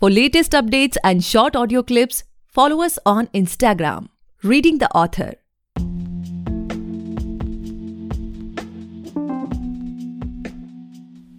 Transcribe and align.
For 0.00 0.10
latest 0.10 0.50
updates 0.50 0.96
and 1.04 1.22
short 1.22 1.54
audio 1.54 1.80
clips, 1.80 2.24
follow 2.48 2.82
us 2.82 2.98
on 3.06 3.28
Instagram, 3.28 4.08
Reading 4.42 4.78
the 4.78 4.90
Author. 4.90 5.34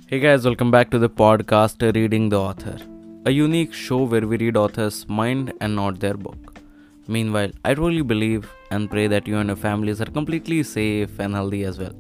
Hey 0.07 0.19
guys, 0.19 0.45
welcome 0.45 0.71
back 0.71 0.89
to 0.91 0.99
the 0.99 1.09
podcast 1.09 1.81
Reading 1.93 2.29
the 2.29 2.39
Author, 2.39 2.77
a 3.25 3.31
unique 3.31 3.73
show 3.73 4.03
where 4.03 4.25
we 4.25 4.37
read 4.37 4.55
authors' 4.55 5.05
mind 5.09 5.51
and 5.59 5.75
not 5.75 5.99
their 5.99 6.13
book. 6.13 6.61
Meanwhile, 7.09 7.51
I 7.65 7.73
truly 7.73 8.03
believe 8.03 8.49
and 8.71 8.89
pray 8.89 9.07
that 9.07 9.27
you 9.27 9.37
and 9.37 9.49
your 9.49 9.57
families 9.57 9.99
are 9.99 10.05
completely 10.05 10.63
safe 10.63 11.19
and 11.19 11.33
healthy 11.35 11.65
as 11.65 11.77
well. 11.77 11.93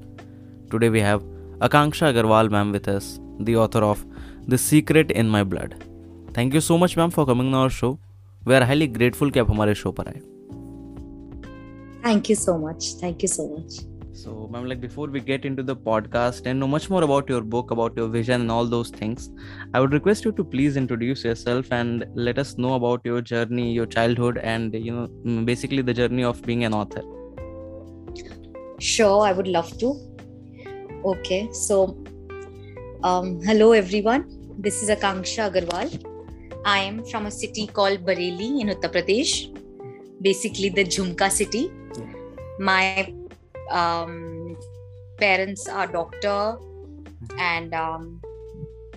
Today 0.71 0.87
we 0.87 1.01
have 1.01 1.21
Akanksha 1.59 2.13
Agarwal 2.13 2.49
ma'am 2.49 2.71
with 2.71 2.87
us, 2.87 3.19
the 3.41 3.57
author 3.57 3.83
of 3.83 4.05
The 4.47 4.57
Secret 4.57 5.11
in 5.11 5.27
My 5.27 5.43
Blood. 5.43 5.84
Thank 6.34 6.54
you 6.54 6.60
so 6.60 6.78
much 6.78 6.96
ma'am 6.96 7.10
for 7.10 7.26
coming 7.26 7.54
on 7.54 7.54
our 7.54 7.70
show. 7.70 7.98
We 8.44 8.54
are 8.54 8.64
highly 8.64 8.86
grateful 8.98 9.30
कि 9.30 9.40
आप 9.40 9.50
हमारे 9.50 9.74
show 9.74 9.92
पर 10.00 10.08
आए. 10.08 10.20
Thank 12.04 12.28
you 12.30 12.36
so 12.42 12.58
much. 12.58 12.92
Thank 13.00 13.22
you 13.22 13.28
so 13.28 13.48
much. 13.48 13.80
So, 14.20 14.48
ma'am, 14.52 14.66
like 14.68 14.80
before 14.80 15.06
we 15.08 15.20
get 15.20 15.44
into 15.44 15.62
the 15.62 15.74
podcast 15.74 16.46
and 16.46 16.60
know 16.60 16.66
much 16.66 16.90
more 16.90 17.02
about 17.02 17.28
your 17.28 17.40
book, 17.40 17.70
about 17.70 17.96
your 17.96 18.08
vision, 18.08 18.42
and 18.42 18.50
all 18.50 18.66
those 18.66 18.90
things, 18.90 19.30
I 19.72 19.80
would 19.80 19.92
request 19.92 20.24
you 20.24 20.32
to 20.32 20.44
please 20.44 20.76
introduce 20.76 21.24
yourself 21.24 21.72
and 21.72 22.04
let 22.14 22.38
us 22.38 22.58
know 22.58 22.74
about 22.74 23.00
your 23.04 23.20
journey, 23.22 23.72
your 23.72 23.86
childhood, 23.86 24.38
and 24.38 24.74
you 24.74 24.92
know, 24.92 25.06
mm, 25.24 25.46
basically 25.46 25.82
the 25.82 25.94
journey 25.94 26.24
of 26.24 26.42
being 26.42 26.64
an 26.64 26.74
author. 26.74 27.02
Sure, 28.78 29.22
I 29.22 29.32
would 29.32 29.48
love 29.48 29.76
to. 29.78 29.94
Okay, 31.04 31.48
so 31.52 31.96
um, 33.02 33.40
hello 33.42 33.72
everyone. 33.72 34.28
This 34.58 34.82
is 34.82 34.90
Akanksha 34.90 35.50
Agarwal. 35.50 35.88
I 36.65 36.79
am 36.79 37.03
from 37.05 37.27
a 37.27 37.31
city 37.31 37.67
called 37.67 38.03
Bareilly 38.03 38.59
in 38.59 38.69
Uttar 38.73 38.91
Pradesh, 38.91 39.33
basically 40.19 40.69
the 40.69 40.83
Jhumka 40.83 41.29
city. 41.29 41.71
My 42.59 43.13
um, 43.69 44.57
parents 45.19 45.67
are 45.67 45.85
doctor, 45.85 46.57
and 47.37 47.71
um, 47.75 48.19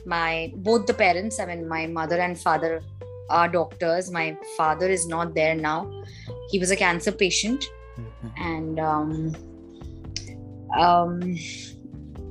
my 0.06 0.50
both 0.56 0.86
the 0.86 0.94
parents, 0.94 1.38
I 1.38 1.44
mean, 1.44 1.68
my 1.68 1.86
mother 1.86 2.18
and 2.18 2.38
father 2.38 2.80
are 3.28 3.48
doctors. 3.50 4.10
My 4.10 4.34
father 4.56 4.88
is 4.88 5.06
not 5.06 5.34
there 5.34 5.54
now. 5.54 5.78
He 6.50 6.58
was 6.58 6.70
a 6.70 6.76
cancer 6.76 7.12
patient, 7.12 7.66
and 8.38 8.80
um, 8.80 9.36
um, 10.74 11.36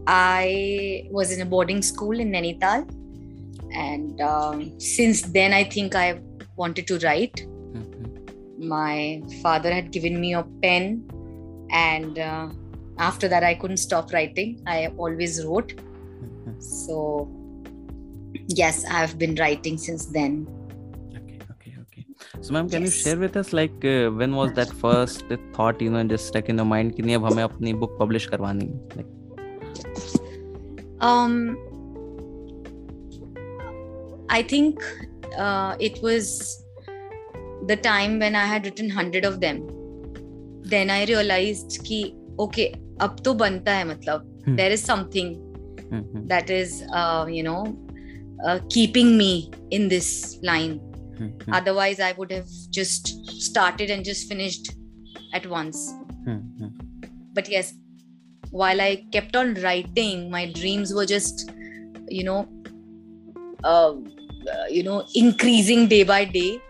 I 0.08 1.08
was 1.12 1.32
in 1.32 1.42
a 1.42 1.46
boarding 1.46 1.84
school 1.84 2.20
in 2.20 2.32
Nainital, 2.32 2.90
and 3.86 4.22
um, 4.22 4.80
since 4.80 5.22
then 5.38 5.54
i 5.54 5.64
think 5.76 5.96
i 5.96 6.08
wanted 6.58 6.88
to 6.88 7.00
write. 7.00 7.46
Mm-hmm. 7.74 8.68
My 8.68 9.22
father 9.42 9.74
had 9.74 9.92
given 9.92 10.20
me 10.20 10.34
a 10.34 10.44
pen. 10.62 11.08
And 11.72 12.20
uh, 12.20 12.50
after 12.98 13.28
that 13.28 13.44
i 13.44 13.54
couldn't 13.54 13.78
stop 13.78 14.12
writing. 14.12 14.62
I 14.68 14.88
always 14.98 15.44
wrote. 15.46 15.76
Mm-hmm. 15.76 16.60
So 16.60 17.30
yes 18.48 18.86
i've 18.86 19.18
been 19.18 19.36
writing 19.36 19.78
since 19.78 20.06
then. 20.08 20.48
Okay 21.20 21.40
okay 21.52 21.76
okay. 21.82 22.06
So 22.42 22.54
ma'am 22.54 22.70
can 22.70 22.84
you 22.84 22.90
share 22.90 23.18
with 23.18 23.38
us 23.38 23.54
like 23.54 23.86
uh, 23.86 24.10
when 24.10 24.36
was 24.36 24.54
that 24.54 24.74
first 24.86 25.26
thought 25.54 25.82
you 25.82 25.92
know 25.92 26.04
just 26.16 26.28
stuck 26.28 26.50
in 26.50 26.64
your 26.64 26.70
mind 26.74 26.96
ki 26.98 27.08
nahi 27.08 27.22
ab 27.22 27.30
hame 27.30 27.46
apni 27.46 27.78
book 27.86 27.96
publish 28.02 28.28
karwani 28.34 28.70
like 28.98 29.14
um 31.12 31.34
I 34.30 34.44
think 34.44 34.80
uh, 35.38 35.76
it 35.80 36.02
was 36.02 36.64
the 37.68 37.76
time 37.76 38.20
when 38.20 38.36
I 38.36 38.46
had 38.46 38.66
written 38.66 38.88
100 38.88 39.26
of 39.26 39.40
them. 39.40 39.68
Then 40.64 40.90
I 40.90 41.06
realized 41.06 41.86
that 41.86 42.14
okay, 42.40 42.74
ab 43.00 43.24
to 43.24 43.34
banta 43.34 43.76
hai 43.76 43.84
matlab. 43.84 44.26
Hmm. 44.46 44.56
There 44.56 44.72
is 44.72 44.84
something 44.84 45.36
hmm. 45.90 46.28
that 46.28 46.50
is, 46.50 46.84
uh, 46.94 47.26
you 47.30 47.44
know, 47.44 47.78
uh, 48.46 48.60
keeping 48.70 49.18
me 49.18 49.52
in 49.72 49.88
this 49.88 50.38
line. 50.44 50.80
Hmm. 51.18 51.54
Otherwise, 51.54 52.00
I 52.00 52.12
would 52.14 52.32
have 52.32 52.50
just 52.70 53.08
started 53.42 53.90
and 53.90 54.06
just 54.06 54.28
finished 54.28 54.72
at 55.34 55.48
once. 55.48 55.94
Hmm. 56.26 56.68
But 57.34 57.50
yes, 57.50 57.74
while 58.52 58.82
I 58.82 59.06
kept 59.12 59.36
on 59.36 59.56
writing, 59.56 60.30
my 60.30 60.52
dreams 60.52 60.94
were 60.94 61.06
just, 61.06 61.52
you 62.10 62.24
know, 62.24 62.48
uh, 63.64 63.94
you 64.70 64.84
know 64.84 65.06
increasing 65.16 65.88
day 65.88 66.04
by 66.04 66.24
day 66.26 66.62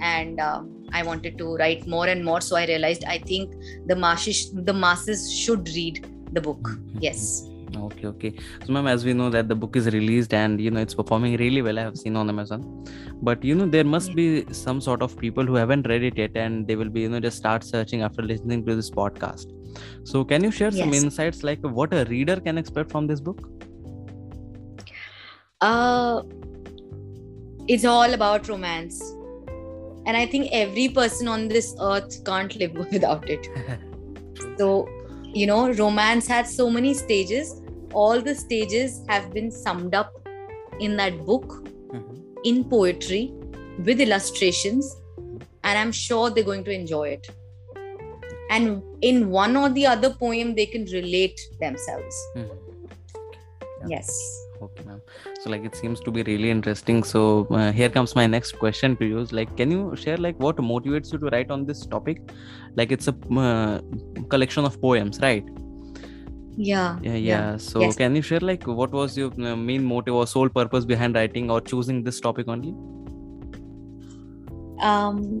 and 0.00 0.40
um, 0.40 0.70
i 0.92 1.02
wanted 1.02 1.36
to 1.38 1.56
write 1.56 1.86
more 1.86 2.06
and 2.06 2.24
more 2.24 2.40
so 2.40 2.56
i 2.56 2.66
realized 2.66 3.04
i 3.04 3.18
think 3.18 3.54
the 3.86 3.96
masses 3.96 4.50
the 4.52 4.72
masses 4.72 5.32
should 5.32 5.68
read 5.68 6.06
the 6.32 6.40
book 6.40 6.74
yes 6.98 7.46
Okay, 7.76 8.06
okay. 8.08 8.34
So, 8.66 8.72
ma'am, 8.72 8.88
as 8.88 9.04
we 9.04 9.12
know 9.12 9.30
that 9.30 9.48
the 9.48 9.54
book 9.54 9.76
is 9.76 9.86
released 9.94 10.34
and 10.34 10.60
you 10.60 10.72
know 10.72 10.80
it's 10.80 10.94
performing 10.94 11.36
really 11.36 11.62
well, 11.62 11.78
I 11.78 11.82
have 11.82 11.96
seen 11.96 12.16
on 12.16 12.28
Amazon. 12.28 12.84
But 13.22 13.44
you 13.44 13.54
know 13.54 13.66
there 13.66 13.84
must 13.84 14.14
be 14.14 14.44
some 14.52 14.80
sort 14.80 15.02
of 15.02 15.16
people 15.16 15.46
who 15.46 15.54
haven't 15.54 15.86
read 15.86 16.02
it 16.02 16.18
yet, 16.18 16.32
and 16.34 16.66
they 16.66 16.74
will 16.74 16.88
be 16.88 17.02
you 17.02 17.08
know 17.08 17.20
just 17.20 17.36
start 17.36 17.62
searching 17.62 18.02
after 18.02 18.22
listening 18.22 18.66
to 18.66 18.74
this 18.74 18.90
podcast. 18.90 19.52
So, 20.02 20.24
can 20.24 20.42
you 20.42 20.50
share 20.50 20.72
some 20.72 20.92
insights 20.92 21.44
like 21.44 21.60
what 21.62 21.94
a 21.94 22.04
reader 22.06 22.40
can 22.40 22.58
expect 22.58 22.90
from 22.90 23.06
this 23.06 23.20
book? 23.20 23.48
uh 25.60 26.22
it's 27.72 27.84
all 27.84 28.14
about 28.14 28.48
romance. 28.52 29.00
And 30.06 30.16
i 30.20 30.26
think 30.34 30.48
every 30.58 30.84
person 31.00 31.28
on 31.32 31.42
this 31.54 31.66
earth 31.88 32.14
can't 32.28 32.54
live 32.62 32.78
without 32.96 33.28
it. 33.38 33.48
So 34.60 34.68
you 35.40 35.46
know 35.50 35.58
romance 35.80 36.26
has 36.34 36.54
so 36.60 36.68
many 36.76 36.94
stages. 37.00 37.50
All 38.04 38.20
the 38.30 38.34
stages 38.34 38.96
have 39.08 39.32
been 39.34 39.50
summed 39.50 39.94
up 40.00 40.12
in 40.88 40.96
that 41.02 41.20
book 41.30 41.46
Mhm. 41.98 42.18
in 42.50 42.58
poetry 42.72 43.20
with 43.86 44.00
illustrations 44.04 44.88
and 45.70 45.78
i'm 45.80 45.92
sure 46.00 46.26
they're 46.30 46.48
going 46.50 46.62
to 46.68 46.74
enjoy 46.80 47.04
it. 47.14 47.30
And 48.56 48.82
in 49.08 49.18
one 49.34 49.56
or 49.62 49.68
the 49.78 49.86
other 49.94 50.10
poem 50.22 50.54
they 50.60 50.66
can 50.74 50.84
relate 50.98 51.40
themselves. 51.64 52.20
Mhm. 52.36 52.69
Yes 53.88 54.46
Okay, 54.62 54.82
ma'am. 54.84 55.00
So, 55.40 55.48
like, 55.48 55.64
it 55.64 55.74
seems 55.74 56.00
to 56.00 56.10
be 56.10 56.22
really 56.22 56.50
interesting. 56.50 57.02
So, 57.02 57.46
uh, 57.50 57.72
here 57.72 57.88
comes 57.88 58.14
my 58.14 58.26
next 58.26 58.58
question 58.58 58.94
to 58.98 59.06
you. 59.06 59.24
Like, 59.32 59.56
can 59.56 59.70
you 59.70 59.96
share 59.96 60.18
like 60.18 60.38
what 60.38 60.56
motivates 60.56 61.12
you 61.14 61.18
to 61.18 61.30
write 61.32 61.50
on 61.50 61.64
this 61.64 61.86
topic? 61.86 62.20
Like, 62.76 62.92
it's 62.92 63.08
a 63.08 63.14
uh, 63.38 63.80
collection 64.28 64.66
of 64.66 64.78
poems, 64.82 65.18
right? 65.22 65.42
yeah 66.56 66.98
Yeah, 67.02 67.14
yeah. 67.14 67.56
So, 67.56 67.80
Yes. 67.80 67.96
can 67.96 68.14
you 68.14 68.20
share 68.20 68.40
like 68.40 68.66
what 68.66 68.92
was 68.92 69.16
your 69.16 69.30
uh, 69.40 69.56
main 69.56 69.82
motive 69.82 70.14
or 70.14 70.26
sole 70.26 70.50
purpose 70.50 70.84
behind 70.84 71.14
writing 71.14 71.50
or 71.50 71.62
choosing 71.62 72.02
this 72.02 72.20
topic 72.20 72.46
only? 72.48 72.74
um 74.82 75.40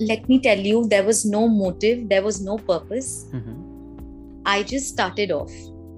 let 0.00 0.28
me 0.28 0.40
tell 0.40 0.58
you 0.58 0.86
there 0.88 1.04
was 1.04 1.24
no 1.24 1.48
motive 1.48 2.08
there 2.08 2.22
was 2.22 2.40
no 2.40 2.56
purpose 2.70 3.08
Mhm. 3.32 3.56
i 4.46 4.62
just 4.62 4.88
started 4.92 5.32
off 5.32 5.50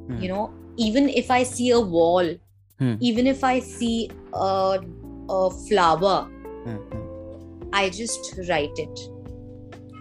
Hmm. 0.08 0.18
you 0.22 0.28
know 0.28 0.44
even 0.76 1.08
if 1.08 1.30
i 1.30 1.42
see 1.42 1.70
a 1.70 1.80
wall 1.80 2.34
Hmm. 2.78 2.94
even 3.00 3.26
if 3.28 3.44
i 3.44 3.60
see 3.60 4.10
a, 4.32 4.80
a 5.30 5.50
flower 5.68 6.28
Mhm. 6.66 6.80
i 7.72 7.88
just 7.88 8.34
write 8.48 8.78
it 8.84 8.98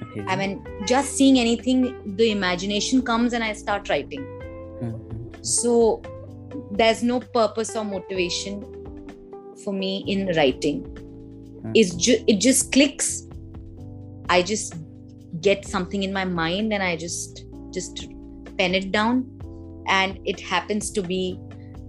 Okay. 0.06 0.24
i 0.28 0.36
mean 0.36 0.56
just 0.88 1.16
seeing 1.16 1.38
anything 1.40 1.84
the 2.18 2.32
imagination 2.32 3.02
comes 3.02 3.34
and 3.34 3.44
i 3.44 3.54
start 3.54 3.90
writing 3.90 4.24
Mhm. 4.82 5.46
so 5.46 6.02
there's 6.72 7.04
no 7.04 7.20
purpose 7.20 7.76
or 7.76 7.86
motivation 7.86 8.64
for 9.64 9.74
me 9.74 10.04
in 10.08 10.26
writing 10.38 10.82
Hmm. 11.62 11.72
it's 11.76 11.94
ju- 11.96 12.24
it 12.28 12.40
just 12.48 12.72
clicks 12.72 13.28
i 14.30 14.42
just 14.42 14.76
get 15.42 15.66
something 15.66 16.04
in 16.04 16.12
my 16.14 16.26
mind 16.26 16.74
and 16.74 16.82
i 16.84 16.96
just 16.96 17.46
just 17.72 18.08
pen 18.58 18.74
it 18.76 18.92
down 18.92 19.24
and 19.88 20.20
it 20.26 20.40
happens 20.40 20.92
to 20.92 21.02
be 21.02 21.40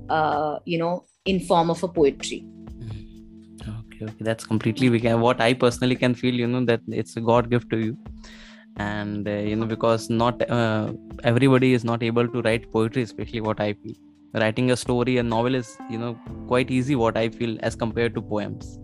uh, 0.09 0.59
you 0.65 0.79
know 0.79 1.05
in 1.25 1.41
form 1.41 1.71
of 1.71 1.83
a 1.83 1.89
poetry 1.89 2.47
Okay, 3.67 4.05
okay, 4.05 4.15
that's 4.21 4.45
completely 4.45 4.91
we 4.91 5.01
can, 5.01 5.21
what 5.21 5.41
I 5.41 5.55
personally 5.55 5.97
can 5.97 6.15
feel. 6.15 6.35
You 6.35 6.47
know 6.47 6.65
that 6.65 6.81
it's 6.89 7.17
a 7.17 7.21
God 7.21 7.51
gift 7.51 7.71
to 7.71 7.79
you, 7.79 7.97
and 8.77 9.29
uh, 9.29 9.31
you 9.31 9.57
know 9.57 9.67
because 9.67 10.11
not 10.11 10.49
uh, 10.51 10.93
everybody 11.23 11.73
is 11.73 11.85
not 11.85 12.03
able 12.03 12.29
to 12.29 12.43
write 12.43 12.71
poetry, 12.73 13.03
especially 13.03 13.41
what 13.41 13.61
I 13.61 13.75
feel. 13.75 13.95
Writing 14.35 14.73
a 14.73 14.77
story, 14.77 15.19
a 15.19 15.23
novel 15.23 15.55
is 15.55 15.77
you 15.89 15.99
know 15.99 16.19
quite 16.49 16.71
easy. 16.71 16.97
What 16.97 17.17
I 17.17 17.29
feel 17.29 17.57
as 17.63 17.77
compared 17.77 18.15
to 18.17 18.23
poems. 18.23 18.79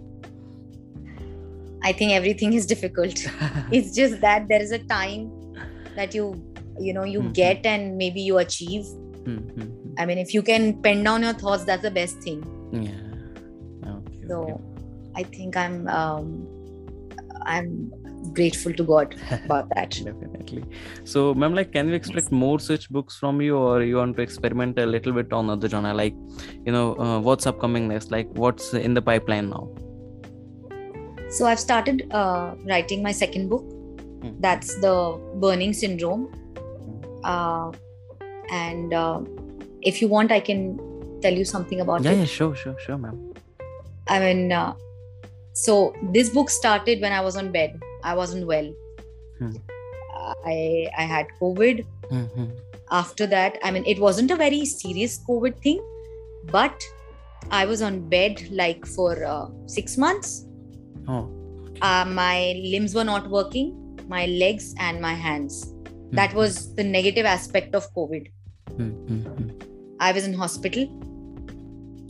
i 1.89 1.91
think 1.99 2.13
everything 2.15 2.55
is 2.57 2.67
difficult 2.71 3.21
it's 3.77 3.95
just 3.99 4.21
that 4.25 4.49
there 4.49 4.63
is 4.65 4.73
a 4.73 4.79
time 4.89 5.23
that 5.97 6.15
you 6.15 6.25
you 6.79 6.93
know 6.93 7.05
you 7.05 7.21
Mhm. 7.23 7.33
get 7.35 7.67
and 7.67 7.97
maybe 7.99 8.21
you 8.21 8.39
achieve 8.39 8.85
Hmm, 9.25 9.37
hmm, 9.37 9.63
hmm. 9.63 9.95
i 9.99 10.07
mean 10.07 10.19
if 10.19 10.33
you 10.35 10.43
can 10.43 10.81
pen 10.83 11.03
down 11.05 11.23
your 11.23 11.33
thoughts 11.35 11.65
that's 11.65 11.83
the 11.83 11.91
best 11.91 12.19
thing 12.29 12.41
Yeah. 12.73 13.91
Okay, 13.95 14.27
So 14.29 14.37
okay. 14.43 14.55
I 15.21 15.23
think 15.25 15.57
I'm 15.57 15.89
um, 15.89 16.27
I'm 17.53 17.69
grateful 18.33 18.73
to 18.81 18.85
God 18.91 19.15
about 19.37 19.69
that. 19.75 19.91
Definitely. 20.09 20.63
So, 21.05 21.35
ma'am, 21.35 21.55
like, 21.55 21.73
can 21.73 21.89
we 21.89 21.95
expect 21.95 22.31
more 22.31 22.61
such 22.61 22.89
books 22.91 23.17
from 23.23 23.41
you, 23.41 23.57
or 23.57 23.83
you 23.83 23.97
want 23.97 24.17
to 24.19 24.23
experiment 24.23 24.79
a 24.79 24.87
little 24.87 25.13
bit 25.13 25.33
on 25.33 25.51
other 25.51 25.69
genre? 25.69 25.93
Like, 25.95 26.15
you 26.67 26.73
know, 26.77 26.95
uh, 27.07 27.19
what's 27.19 27.47
upcoming 27.47 27.89
next? 27.89 28.13
Like, 28.13 28.29
what's 28.45 28.73
in 28.75 28.95
the 28.95 29.03
pipeline 29.03 29.51
now? 29.51 29.69
So 31.31 31.47
I've 31.47 31.59
started 31.61 32.07
uh, 32.13 32.55
writing 32.69 33.03
my 33.03 33.13
second 33.13 33.49
book. 33.49 33.65
That's 34.41 34.75
the 34.81 34.95
Burning 35.37 35.73
Syndrome. 35.73 36.31
Uh, 37.25 37.73
and 38.51 38.93
uh, 38.93 39.21
if 39.83 40.01
you 40.03 40.09
want, 40.09 40.33
I 40.33 40.41
can 40.41 40.79
tell 41.23 41.33
you 41.33 41.45
something 41.45 41.81
about 41.81 42.03
Yeah, 42.03 42.13
it. 42.13 42.19
yeah, 42.19 42.25
sure, 42.25 42.55
sure, 42.55 42.77
sure, 42.79 42.99
ma'am. 42.99 43.33
I 44.09 44.19
mean, 44.21 44.53
uh, 44.53 44.75
so 45.53 45.95
this 46.13 46.31
book 46.31 46.51
started 46.51 47.01
when 47.01 47.13
I 47.13 47.21
was 47.21 47.37
on 47.37 47.53
bed. 47.53 47.81
I 48.03 48.15
wasn't 48.15 48.47
well. 48.47 48.73
Hmm. 49.39 49.53
I 50.47 50.89
I 50.97 51.03
had 51.03 51.27
COVID. 51.41 51.85
Mm-hmm. 52.11 52.47
After 52.91 53.27
that, 53.27 53.59
I 53.63 53.71
mean, 53.71 53.85
it 53.87 53.99
wasn't 54.01 54.31
a 54.31 54.37
very 54.37 54.65
serious 54.65 55.19
COVID 55.29 55.61
thing, 55.63 55.81
but 56.51 56.83
I 57.51 57.65
was 57.67 57.83
on 57.83 58.09
bed 58.09 58.49
like 58.51 58.85
for 58.87 59.25
uh, 59.25 59.47
six 59.67 59.97
months. 59.97 60.47
Oh, 61.09 61.29
Uh, 61.89 62.05
my 62.07 62.55
limbs 62.73 62.95
were 62.95 63.05
not 63.05 63.29
working, 63.35 63.69
my 64.09 64.27
legs 64.27 64.75
and 64.87 65.01
my 65.01 65.13
hands. 65.15 65.61
That 66.13 66.35
was 66.35 66.75
the 66.75 66.85
negative 66.85 67.27
aspect 67.27 67.75
of 67.75 67.93
COVID. 67.95 68.31
Mm-hmm. 68.71 69.51
I 70.01 70.13
was 70.13 70.25
in 70.27 70.35
hospital, 70.35 70.85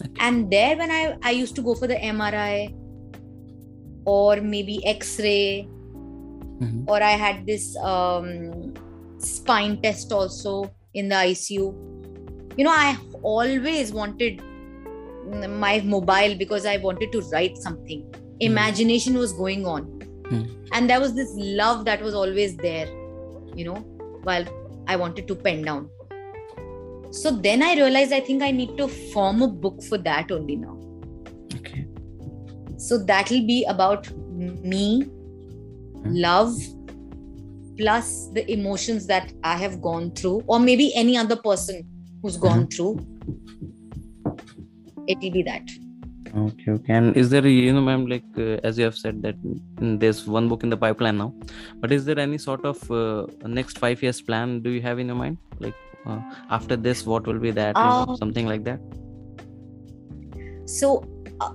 Okay. 0.02 0.12
and 0.26 0.50
there 0.50 0.76
when 0.76 0.91
I 0.91 1.17
I 1.23 1.31
used 1.32 1.55
to 1.56 1.62
go 1.62 1.75
for 1.75 1.87
the 1.87 1.97
MRI 2.11 2.75
or 4.06 4.37
maybe 4.41 4.76
X-ray 4.87 5.69
Mhm. 6.61 6.85
or 6.88 7.02
I 7.02 7.11
had 7.25 7.47
this 7.47 7.76
um, 7.91 8.75
spine 9.19 9.81
test 9.82 10.12
also 10.12 10.70
in 10.94 11.08
the 11.08 11.17
ICU. 11.17 11.67
You 12.56 12.64
know, 12.64 12.70
I 12.70 12.97
always 13.23 13.93
wanted 13.93 14.41
my 15.64 15.81
mobile 15.81 16.35
because 16.38 16.67
I 16.67 16.76
wanted 16.79 17.12
to 17.12 17.20
write 17.32 17.56
something. 17.58 18.05
Imagination 18.41 19.17
was 19.19 19.32
going 19.32 19.67
on. 19.67 19.82
Hmm. 20.31 20.43
And 20.73 20.88
there 20.88 21.00
was 21.00 21.14
this 21.14 21.31
love 21.37 21.85
that 21.87 22.02
was 22.02 22.14
always 22.14 22.56
there, 22.56 22.88
you 23.55 23.64
know, 23.64 23.76
while 24.23 24.44
I 24.87 24.97
wanted 24.97 25.29
to 25.29 25.35
pen 25.35 25.62
down. 25.62 25.88
So 27.11 27.31
then 27.31 27.62
I 27.62 27.75
realized 27.75 28.12
I 28.12 28.20
think 28.20 28.43
I 28.43 28.50
need 28.50 28.76
to 28.79 28.87
form 28.87 29.43
a 29.43 29.49
book 29.49 29.82
for 29.82 29.99
that 29.99 30.31
only 30.31 30.56
now. 30.56 30.79
Okay. 31.56 31.87
So 32.76 32.99
that'll 32.99 33.47
be 33.47 33.64
about 33.64 34.11
me, 34.14 35.06
love, 36.05 36.55
plus 37.76 38.29
the 38.29 38.50
emotions 38.50 39.06
that 39.06 39.32
I 39.43 39.56
have 39.56 39.82
gone 39.82 40.12
through, 40.12 40.44
or 40.47 40.61
maybe 40.61 40.94
any 40.94 41.17
other 41.17 41.37
person 41.37 41.88
who's 42.23 42.37
gone 42.37 42.61
uh-huh. 42.61 42.67
through. 42.73 43.06
It'll 45.08 45.31
be 45.31 45.43
that. 45.43 45.69
Okay, 46.36 46.70
okay. 46.70 46.92
And 46.92 47.16
is 47.16 47.30
there, 47.30 47.46
you 47.46 47.72
know, 47.72 47.80
ma'am, 47.80 48.06
like 48.06 48.24
uh, 48.38 48.58
as 48.62 48.78
you 48.78 48.84
have 48.84 48.96
said 48.96 49.22
that 49.22 49.34
there's 49.76 50.26
one 50.26 50.48
book 50.48 50.62
in 50.62 50.70
the 50.70 50.76
pipeline 50.76 51.18
now, 51.18 51.34
but 51.80 51.90
is 51.90 52.04
there 52.04 52.18
any 52.18 52.38
sort 52.38 52.64
of 52.64 52.90
uh, 52.90 53.26
next 53.44 53.78
five 53.78 54.02
years 54.02 54.20
plan 54.20 54.60
do 54.60 54.70
you 54.70 54.80
have 54.82 54.98
in 54.98 55.08
your 55.08 55.16
mind? 55.16 55.38
Like 55.58 55.74
uh, 56.06 56.20
after 56.50 56.76
this, 56.76 57.04
what 57.04 57.26
will 57.26 57.38
be 57.38 57.50
that? 57.50 57.74
know, 57.74 58.06
Um, 58.08 58.16
something 58.16 58.46
like 58.46 58.64
that. 58.64 58.80
So 60.66 61.04
uh, 61.40 61.52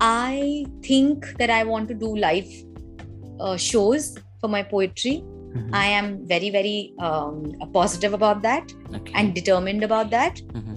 I 0.00 0.66
think 0.82 1.26
that 1.38 1.50
I 1.50 1.64
want 1.64 1.88
to 1.88 1.94
do 1.94 2.16
live 2.16 2.46
uh, 3.40 3.56
shows 3.56 4.16
for 4.40 4.48
my 4.48 4.62
poetry. 4.62 5.24
Mhm. 5.48 5.70
I 5.72 5.86
am 5.86 6.26
very, 6.28 6.50
very 6.50 6.92
um, 7.00 7.54
positive 7.72 8.12
about 8.12 8.42
that 8.42 8.72
okay. 8.94 9.12
and 9.14 9.34
determined 9.34 9.82
about 9.82 10.10
that. 10.10 10.40
Mhm. 10.52 10.76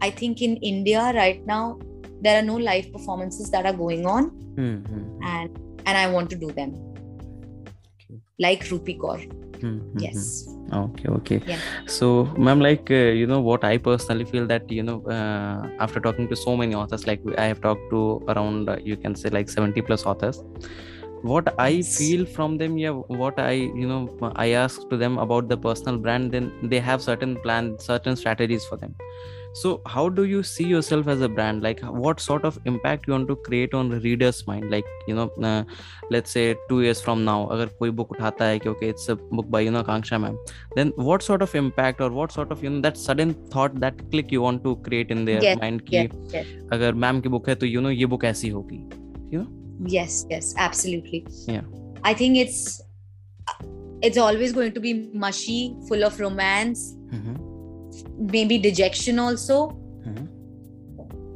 I 0.00 0.10
think 0.10 0.40
in 0.40 0.56
India 0.58 1.12
right 1.14 1.44
now, 1.44 1.78
there 2.20 2.38
are 2.38 2.46
no 2.50 2.56
live 2.56 2.92
performances 2.92 3.50
that 3.50 3.66
are 3.66 3.76
going 3.84 4.06
on, 4.06 4.30
Mhm. 4.56 5.02
and 5.22 5.50
and 5.86 5.98
I 6.04 6.06
want 6.14 6.30
to 6.30 6.36
do 6.44 6.52
them. 6.60 6.72
Okay. 7.96 8.20
Like 8.46 8.64
Rupi 8.70 8.96
Kaur. 9.04 9.18
Mhm. 9.60 10.02
Yes. 10.06 10.24
Okay, 10.80 11.08
okay. 11.18 11.36
Yeah. 11.50 11.60
So, 11.86 12.08
ma'am, 12.46 12.60
like 12.60 12.90
uh, 12.90 13.04
you 13.20 13.26
know, 13.26 13.40
what 13.40 13.64
I 13.64 13.78
personally 13.78 14.26
feel 14.32 14.46
that 14.50 14.70
you 14.70 14.82
know, 14.88 14.98
uh, 15.18 15.68
after 15.86 16.00
talking 16.00 16.28
to 16.32 16.36
so 16.36 16.56
many 16.56 16.74
authors, 16.74 17.06
like 17.06 17.22
I 17.38 17.46
have 17.52 17.60
talked 17.60 17.88
to 17.94 18.02
around 18.34 18.68
uh, 18.68 18.76
you 18.90 18.96
can 18.96 19.14
say 19.22 19.30
like 19.30 19.48
seventy 19.48 19.80
plus 19.80 20.04
authors. 20.04 20.42
What 21.22 21.48
I 21.58 21.82
feel 21.82 22.26
from 22.26 22.58
them, 22.58 22.76
yeah, 22.78 22.90
what 23.22 23.38
I 23.44 23.52
you 23.52 23.88
know, 23.92 24.02
I 24.36 24.50
ask 24.64 24.88
to 24.90 24.96
them 24.96 25.18
about 25.18 25.48
the 25.48 25.56
personal 25.56 25.98
brand, 25.98 26.30
then 26.32 26.52
they 26.62 26.78
have 26.90 27.02
certain 27.02 27.34
plan 27.46 27.76
certain 27.78 28.14
strategies 28.14 28.64
for 28.66 28.76
them 28.76 28.94
so 29.54 29.80
how 29.86 30.08
do 30.08 30.24
you 30.24 30.42
see 30.42 30.64
yourself 30.64 31.08
as 31.08 31.20
a 31.20 31.28
brand? 31.28 31.62
Like 31.62 31.80
what 31.80 32.20
sort 32.20 32.44
of 32.44 32.58
impact 32.64 33.06
you 33.06 33.12
want 33.12 33.28
to 33.28 33.36
create 33.36 33.74
on 33.74 33.88
the 33.88 34.00
reader's 34.00 34.46
mind? 34.46 34.70
Like 34.70 34.84
you 35.06 35.14
know 35.14 35.30
uh, 35.42 35.64
let's 36.10 36.30
say 36.30 36.56
two 36.68 36.82
years 36.82 37.00
from 37.00 37.24
now 37.24 37.50
agar 37.52 37.68
koi 37.78 37.90
book 37.90 38.14
uthata 38.16 38.48
hai 38.50 38.58
ki 38.58 38.68
okay 38.74 38.88
it's 38.88 39.08
a 39.08 39.16
book 39.16 39.50
by 39.56 39.60
you 39.60 39.70
know 39.70 39.84
kanksha 39.90 40.20
ma'am 40.24 40.38
then 40.76 40.92
what 40.96 41.22
sort 41.22 41.42
of 41.42 41.54
impact 41.54 42.00
or 42.00 42.10
what 42.10 42.32
sort 42.32 42.52
of 42.56 42.62
you 42.62 42.70
know 42.70 42.80
that 42.88 42.96
sudden 42.96 43.34
thought 43.56 43.78
that 43.86 44.04
click 44.10 44.32
you 44.36 44.42
want 44.42 44.62
to 44.64 44.76
create 44.88 45.10
in 45.10 45.24
their 45.30 45.42
yes, 45.48 45.58
mind 45.64 45.86
ki 45.86 45.96
yes, 45.96 46.12
yes. 46.38 46.46
agar 46.78 46.92
ma'am 47.06 47.22
ki 47.26 47.34
book 47.36 47.52
hai 47.52 47.58
to 47.64 47.72
you 47.74 47.86
know 47.88 47.94
ye 48.02 48.12
book 48.16 48.28
aisi 48.32 48.52
hogi 48.58 48.82
you 49.30 49.40
know? 49.42 49.48
Yes 49.98 50.26
yes 50.30 50.54
absolutely. 50.56 51.26
Yeah. 51.46 51.62
I 52.04 52.14
think 52.14 52.36
it's 52.36 52.80
it's 54.02 54.18
always 54.18 54.52
going 54.52 54.72
to 54.72 54.80
be 54.80 55.10
mushy 55.12 55.76
full 55.88 56.04
of 56.04 56.18
romance. 56.20 56.94
Mm-hmm 57.12 57.47
maybe 58.18 58.58
dejection 58.58 59.18
also. 59.18 59.76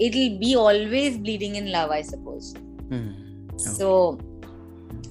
It'll 0.00 0.38
be 0.38 0.56
always 0.56 1.17
bleeding 1.19 1.56
in 1.56 1.70
love, 1.70 1.91
I 1.91 2.03
suppose. 2.03 2.55
So, 3.56 4.19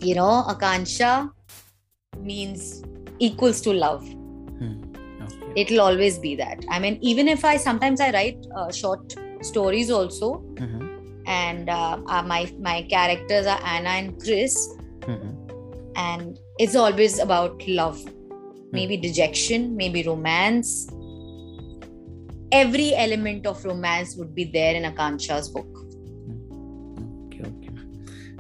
you 0.01 0.15
know, 0.15 0.43
Akanksha 0.47 1.31
means 2.19 2.83
equals 3.19 3.61
to 3.61 3.71
love. 3.73 4.03
okay. 4.61 5.53
It'll 5.55 5.81
always 5.81 6.17
be 6.19 6.35
that. 6.35 6.63
I 6.69 6.79
mean, 6.79 6.97
even 7.01 7.27
if 7.27 7.45
I 7.45 7.57
sometimes 7.57 8.01
I 8.01 8.11
write 8.11 8.45
uh, 8.55 8.71
short 8.71 9.13
stories 9.41 9.89
also, 9.91 10.43
Mhm. 10.55 10.81
and 11.27 11.69
uh, 11.69 11.97
uh, 12.07 12.23
my 12.23 12.51
my 12.59 12.81
characters 12.83 13.45
are 13.47 13.59
Anna 13.63 13.89
and 14.01 14.19
Chris, 14.21 14.55
Mhm. 15.01 15.31
and 15.95 16.39
it's 16.57 16.75
always 16.75 17.19
about 17.19 17.67
love, 17.67 17.99
maybe 18.71 18.97
dejection, 18.97 19.75
maybe 19.75 20.03
romance 20.03 20.87
every 22.51 22.93
element 22.95 23.45
of 23.45 23.63
romance 23.65 24.15
would 24.17 24.35
be 24.35 24.45
there 24.45 24.75
in 24.75 24.83
Akanksha's 24.83 25.49
book. 25.49 25.67
Okay, 27.27 27.43
okay. 27.43 27.69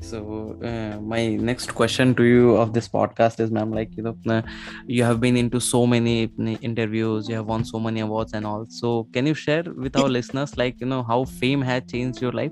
So 0.01 0.59
uh, 0.63 0.99
my 1.01 1.35
next 1.35 1.73
question 1.73 2.13
to 2.15 2.23
you 2.23 2.55
of 2.55 2.73
this 2.73 2.87
podcast 2.89 3.39
is, 3.39 3.51
ma'am, 3.51 3.71
like 3.71 3.95
you 3.95 4.03
know, 4.03 4.17
uh, 4.27 4.41
you 4.85 5.03
have 5.03 5.21
been 5.21 5.37
into 5.37 5.59
so 5.59 5.87
many 5.87 6.25
uh, 6.25 6.43
interviews, 6.61 7.29
you 7.29 7.35
have 7.35 7.45
won 7.45 7.63
so 7.63 7.79
many 7.79 8.01
awards 8.01 8.33
and 8.33 8.45
all. 8.45 8.65
So 8.69 9.07
can 9.13 9.25
you 9.25 9.33
share 9.33 9.63
with 9.63 9.95
our 9.95 10.09
listeners, 10.17 10.57
like 10.57 10.79
you 10.81 10.87
know, 10.87 11.03
how 11.03 11.23
fame 11.25 11.61
had 11.61 11.87
changed 11.87 12.21
your 12.21 12.31
life? 12.31 12.51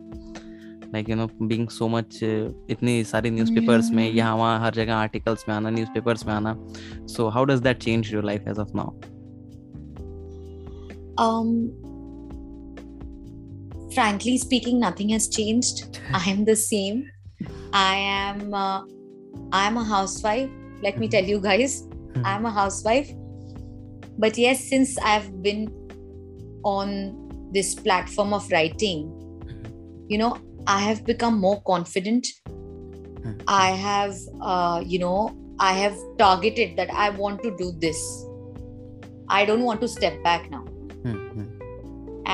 Like, 0.92 1.08
you 1.08 1.16
know, 1.16 1.28
being 1.48 1.70
so 1.70 1.88
much, 1.88 2.24
uh, 2.24 2.50
इतनी 2.68 3.04
newspapers 3.04 3.90
me 3.90 3.96
में 3.96 4.12
यहाँ 4.14 4.36
वहाँ 4.36 4.60
हर 4.60 4.74
जगह 4.74 4.96
articles 4.96 5.46
में 5.50 5.56
आना 5.56 5.70
newspapers 5.70 6.26
में 6.26 6.34
आना 6.34 6.56
so 7.08 7.28
how 7.30 7.46
does 7.46 7.60
that 7.60 7.78
change 7.78 8.14
your 8.14 8.24
life 8.24 8.48
as 8.48 8.60
of 8.60 8.68
um, 11.20 11.74
frankly 13.94 14.38
speaking, 14.38 14.80
nothing 14.80 15.10
has 15.10 15.28
changed. 15.28 16.00
I 16.14 16.30
am 16.30 16.46
the 16.46 16.56
same. 16.56 17.12
I 17.74 17.96
am. 17.96 18.54
Uh, 18.54 18.84
I 19.52 19.68
am 19.68 19.78
a 19.78 19.84
housewife. 19.84 20.50
Let 20.82 20.98
me 20.98 21.10
tell 21.10 21.24
you 21.24 21.42
guys, 21.42 21.84
I 22.24 22.36
am 22.36 22.46
a 22.46 22.52
housewife. 22.52 23.12
But 24.18 24.38
yes, 24.38 24.64
since 24.70 24.98
I've 25.00 25.44
been 25.44 25.68
on 26.64 27.50
this 27.52 27.76
platform 27.76 28.34
of 28.34 28.50
writing, 28.52 29.12
you 30.08 30.18
know, 30.18 30.38
I 30.68 30.80
have 30.80 31.06
become 31.06 31.40
more 31.40 31.62
confident. 31.64 32.28
I 33.48 33.72
have, 33.72 34.16
uh, 34.42 34.84
you 34.86 35.00
know, 35.00 35.36
I 35.60 35.74
have 35.74 35.98
targeted 36.18 36.78
that 36.78 36.90
I 36.92 37.10
want 37.10 37.44
to 37.44 37.56
do 37.58 37.74
this. 37.78 38.00
I 39.28 39.46
don't 39.46 39.64
want 39.64 39.82
to 39.82 39.88
step 39.88 40.24
back 40.24 40.50
now. 40.50 40.66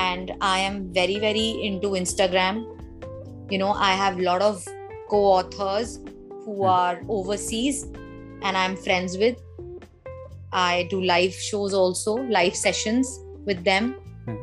And 0.04 0.32
i 0.48 0.58
am 0.68 0.78
very 0.98 1.18
very 1.24 1.46
into 1.68 1.90
instagram 2.00 2.58
you 3.50 3.58
know 3.62 3.72
i 3.88 3.92
have 4.02 4.18
a 4.18 4.22
lot 4.28 4.42
of 4.50 4.64
co-authors 5.10 5.98
who 6.44 6.56
Hmm. 6.56 6.70
are 6.78 7.00
overseas 7.18 7.78
and 8.42 8.56
i'm 8.62 8.76
friends 8.86 9.16
with 9.22 9.38
i 10.64 10.86
do 10.90 11.00
live 11.12 11.38
shows 11.46 11.74
also 11.82 12.14
live 12.38 12.56
sessions 12.64 13.14
with 13.50 13.64
them 13.70 13.88
Hmm. 14.26 14.36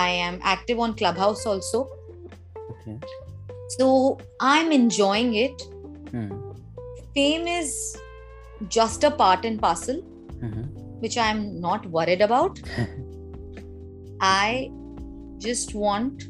i 0.00 0.08
am 0.28 0.40
active 0.56 0.80
on 0.88 0.96
clubhouse 1.02 1.46
also 1.54 1.84
Yeah. 2.88 3.06
So 3.74 3.86
I'm 4.48 4.68
enjoying 4.74 5.30
it. 5.38 5.62
Hmm. 6.10 6.26
Fame 7.16 7.48
is 7.52 7.72
just 8.76 9.06
a 9.08 9.10
part 9.22 9.48
and 9.48 9.60
parcel, 9.64 9.96
Mhm. 10.48 10.60
which 11.04 11.16
I'm 11.24 11.40
not 11.64 11.88
worried 11.96 12.22
about. 12.26 12.60
I 14.28 14.70
just 15.39 15.75
want 15.75 16.25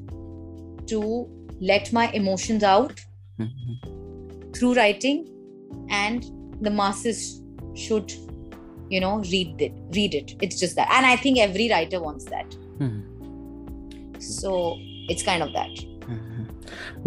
to 0.87 1.01
let 1.71 1.91
my 1.93 2.05
emotions 2.21 2.63
out 2.63 3.03
Mhm. 3.37 3.77
through 4.53 4.73
writing, 4.75 5.21
and 5.89 6.25
the 6.61 6.69
masses 6.69 7.41
should, 7.75 8.13
you 8.89 8.99
know, 8.99 9.13
read 9.31 9.61
it. 9.61 9.73
Read 9.91 10.13
it. 10.13 10.35
It's 10.41 10.59
just 10.59 10.75
that, 10.75 10.87
and 10.97 11.05
I 11.05 11.15
think 11.15 11.37
every 11.37 11.69
writer 11.69 12.01
wants 12.01 12.25
that. 12.25 12.59
Mhm. 12.79 12.99
So 14.19 14.75
it's 15.09 15.23
kind 15.23 15.43
of 15.43 15.53
that. 15.53 15.87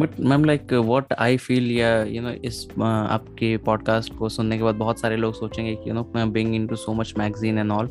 but 0.00 0.20
ma'am 0.20 0.44
like 0.44 0.72
what 0.72 1.12
I 1.12 1.36
feel 1.36 1.70
या 1.72 2.02
you 2.04 2.22
know 2.22 2.30
इस 2.44 2.66
uh, 2.68 2.82
आपके 2.82 3.56
podcast 3.56 4.14
को 4.14 4.28
सुनने 4.28 4.56
के 4.58 4.62
बाद 4.62 4.74
बहुत 4.74 5.00
सारे 5.00 5.16
लोग 5.16 5.34
सोचेंगे 5.34 5.74
कि 5.74 5.90
you 5.90 5.94
know 5.94 6.26
being 6.26 6.54
into 6.54 6.76
so 6.76 6.92
much 6.92 7.14
magazine 7.18 7.58
and 7.58 7.72
all 7.72 7.88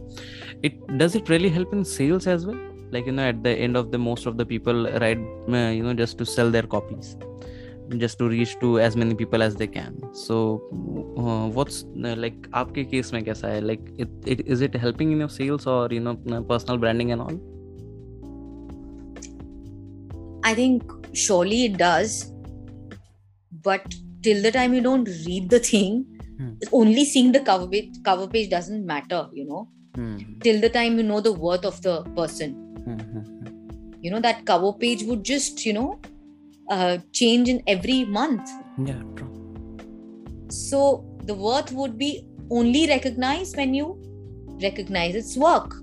it 0.65 0.79
does 0.91 1.17
it 1.17 1.29
really 1.29 1.49
help 1.49 1.71
in 1.73 1.83
sales 1.83 2.27
as 2.27 2.45
well 2.45 2.57
like 2.90 3.06
you 3.06 3.12
know 3.12 3.28
at 3.28 3.42
the 3.42 3.50
end 3.50 3.76
of 3.76 3.90
the 3.90 3.98
most 3.98 4.26
of 4.26 4.36
the 4.36 4.46
people 4.46 4.84
write 5.00 5.18
uh, 5.48 5.70
you 5.78 5.82
know 5.82 5.94
just 5.94 6.18
to 6.18 6.24
sell 6.24 6.50
their 6.50 6.62
copies 6.62 7.16
just 7.96 8.18
to 8.18 8.28
reach 8.28 8.58
to 8.60 8.78
as 8.78 8.96
many 8.96 9.14
people 9.14 9.42
as 9.42 9.56
they 9.56 9.66
can. 9.66 9.98
So 10.12 10.62
uh, 11.16 11.48
what's 11.48 11.84
uh, 12.04 12.14
like 12.16 12.36
aapke 12.50 12.90
case 12.90 13.12
mein 13.12 13.24
kaisa 13.24 13.52
hai 13.52 13.60
like 13.60 13.80
it, 13.96 14.10
it 14.26 14.46
is 14.46 14.60
it 14.60 14.74
helping 14.74 15.12
in 15.12 15.20
your 15.20 15.30
sales 15.30 15.66
or 15.66 15.88
you 15.90 16.00
know 16.00 16.18
uh, 16.30 16.42
personal 16.42 16.76
branding 16.76 17.12
and 17.12 17.22
all? 17.22 17.38
I 20.44 20.54
think 20.54 20.92
surely 21.12 21.64
it 21.64 21.78
does 21.78 22.32
but 23.62 23.82
till 24.22 24.42
the 24.42 24.52
time 24.52 24.74
you 24.74 24.80
don't 24.80 25.08
read 25.26 25.50
the 25.50 25.58
thing 25.58 26.04
hmm. 26.36 26.52
only 26.72 27.04
seeing 27.04 27.32
the 27.32 27.40
cover 27.40 27.66
page 27.66 27.98
cover 28.04 28.26
page 28.28 28.50
doesn't 28.50 28.86
matter 28.86 29.26
you 29.32 29.46
know. 29.46 29.68
Hmm. 29.94 30.16
till 30.42 30.60
the 30.60 30.68
time 30.68 30.96
you 30.98 31.02
know 31.02 31.20
the 31.20 31.32
worth 31.32 31.64
of 31.64 31.82
the 31.82 32.02
person 32.16 32.67
you 34.00 34.10
know, 34.10 34.20
that 34.20 34.44
cover 34.44 34.72
page 34.72 35.02
would 35.04 35.24
just, 35.24 35.64
you 35.66 35.72
know, 35.72 36.00
uh, 36.70 36.98
change 37.12 37.48
in 37.48 37.62
every 37.66 38.04
month. 38.04 38.48
yeah 38.86 39.02
true 39.16 39.30
So 40.50 41.04
the 41.24 41.34
worth 41.34 41.72
would 41.72 41.98
be 41.98 42.10
only 42.50 42.86
recognized 42.88 43.56
when 43.56 43.74
you 43.74 43.86
recognize 44.62 45.14
its 45.14 45.36
work, 45.36 45.74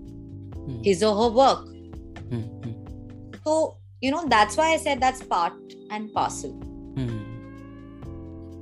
Hmm. 0.65 0.81
his 0.83 1.03
or 1.03 1.15
her 1.21 1.29
work. 1.37 1.67
Hmm, 2.29 2.39
hmm, 2.63 2.71
So, 3.43 3.77
you 4.01 4.11
know, 4.11 4.23
that's 4.27 4.57
why 4.57 4.69
I 4.73 4.77
said 4.77 4.99
that's 5.01 5.21
part 5.23 5.53
and 5.91 6.11
parcel. 6.13 6.51
hmm. 6.99 7.21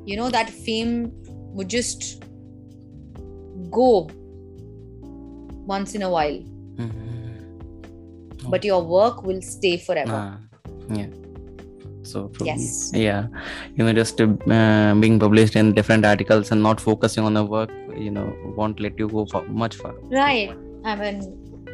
you 0.05 0.15
know 0.19 0.29
that 0.35 0.49
fame 0.63 0.93
would 1.57 1.69
just 1.73 2.23
go 3.75 3.85
once 5.73 5.95
in 5.99 6.01
a 6.07 6.09
while 6.15 6.41
But 8.49 8.63
your 8.63 8.81
work 8.83 9.23
will 9.23 9.41
stay 9.41 9.77
forever 9.77 10.11
Ah, 10.15 10.37
yeah. 10.89 11.07
So 12.03 12.27
probably, 12.27 12.53
Yes. 12.53 12.91
yeah, 12.93 13.27
you 13.75 13.85
know, 13.85 13.93
just 13.93 14.19
uh, 14.19 14.25
being 14.99 15.19
published 15.19 15.55
in 15.55 15.73
different 15.73 16.05
articles 16.05 16.51
and 16.51 16.61
not 16.61 16.81
focusing 16.81 17.23
on 17.23 17.33
the 17.33 17.43
work, 17.45 17.69
you 17.95 18.11
know, 18.11 18.33
won't 18.57 18.79
let 18.81 18.99
you 18.99 19.07
go 19.07 19.25
far, 19.25 19.43
much 19.63 19.75
far. 19.77 19.93
right 20.11 20.51
i 20.91 20.95
mean 21.01 21.21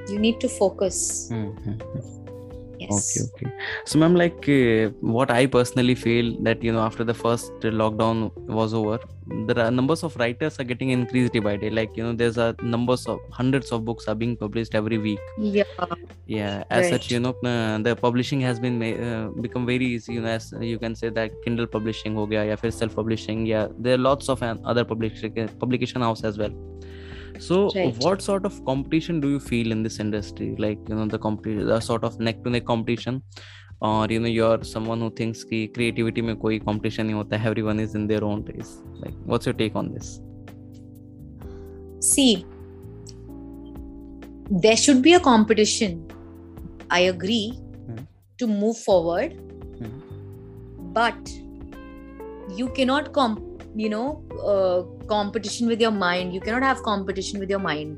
you 0.10 0.20
need 0.26 0.40
to 0.44 0.48
focus 0.48 1.30
Mhm. 1.32 1.80
Okay, 2.92 3.22
okay. 3.22 3.48
So, 3.86 4.00
ma'am, 4.00 4.16
like 4.16 4.48
uh, 4.50 4.90
what 5.02 5.30
I 5.30 5.46
personally 5.46 5.96
feel 5.96 6.36
that 6.44 6.64
you 6.64 6.72
know 6.72 6.80
after 6.82 7.04
the 7.04 7.14
first 7.14 7.52
lockdown 7.62 8.32
was 8.48 8.74
over, 8.74 9.00
there 9.48 9.60
are 9.66 9.70
numbers 9.70 10.04
of 10.04 10.16
writers 10.18 10.60
are 10.60 10.64
getting 10.64 10.90
increased 10.90 11.34
day 11.34 11.40
by 11.40 11.56
day. 11.58 11.70
Like 11.70 11.96
you 11.96 12.04
know, 12.04 12.14
there's 12.14 12.38
a 12.38 12.56
numbers 12.62 13.06
of 13.08 13.20
hundreds 13.32 13.72
of 13.72 13.86
books 13.86 14.08
are 14.08 14.16
being 14.16 14.36
published 14.38 14.74
every 14.74 14.98
week. 14.98 15.20
yeah 15.38 15.64
yeah 16.26 16.64
as 16.70 16.90
such 16.90 17.10
you 17.12 17.20
know 17.20 17.32
uh, 17.52 17.78
the 17.86 17.96
publishing 17.96 18.42
has 18.42 18.60
been 18.60 18.76
uh, 18.84 19.30
become 19.46 19.66
very 19.66 19.86
easy 19.86 20.14
you 20.14 20.22
know 20.22 20.30
as 20.30 20.54
you 20.62 20.78
can 20.84 20.96
say 20.96 21.10
that 21.10 21.32
kindle 21.46 21.68
publishing 21.76 22.16
ho 22.20 22.26
gaya 22.34 22.44
ya 22.50 22.58
fir 22.64 22.72
self 22.80 22.96
publishing 23.00 23.46
yeah 23.52 23.68
there 23.86 23.96
are 23.98 24.04
lots 24.10 24.30
of 24.34 24.44
other 24.74 24.86
publication 24.92 25.50
publication 25.64 26.06
house 26.08 26.24
as 26.32 26.38
well 26.44 26.54
so 27.48 27.58
Right. 27.76 27.96
what 28.06 28.22
sort 28.22 28.46
of 28.50 28.56
competition 28.70 29.20
do 29.24 29.30
you 29.36 29.40
feel 29.50 29.72
in 29.76 29.82
this 29.88 29.98
industry 30.06 30.50
like 30.66 30.80
you 30.90 30.96
know 31.00 31.08
the 31.16 31.20
competition 31.28 31.66
the 31.74 31.80
sort 31.90 32.04
of 32.10 32.20
neck 32.28 32.44
to 32.44 32.50
neck 32.56 32.66
competition 32.72 33.22
or 33.90 34.08
you 34.14 34.20
know 34.24 34.32
you're 34.38 34.62
someone 34.72 35.00
who 35.06 35.10
thinks 35.20 35.44
ki 35.52 35.60
creativity 35.78 36.22
mein 36.30 36.40
koi 36.46 36.56
competition 36.70 37.08
nahi 37.12 37.20
hota 37.22 37.40
everyone 37.52 37.80
is 37.86 37.94
in 38.02 38.08
their 38.14 38.24
own 38.32 38.42
race 38.52 38.74
like 39.06 39.18
what's 39.34 39.50
your 39.52 39.58
take 39.64 39.78
on 39.84 39.92
this 39.96 40.10
see 42.12 42.32
there 44.66 44.78
should 44.86 45.02
be 45.08 45.14
a 45.14 45.24
competition 45.32 45.98
i 47.00 47.02
agree 47.16 47.44
Hmm. 47.88 48.04
to 48.42 48.48
move 48.62 48.78
forward 48.90 49.34
Hmm. 49.80 49.98
but 51.00 51.34
you 52.60 52.68
cannot 52.80 53.12
comp 53.18 53.40
you 53.84 53.90
know 53.96 54.08
uh, 54.54 54.80
competition 55.12 55.68
with 55.74 55.82
your 55.86 55.92
mind. 55.92 56.34
You 56.34 56.42
cannot 56.48 56.64
have 56.64 56.82
competition 56.84 57.40
with 57.40 57.50
your 57.50 57.60
mind. 57.60 57.98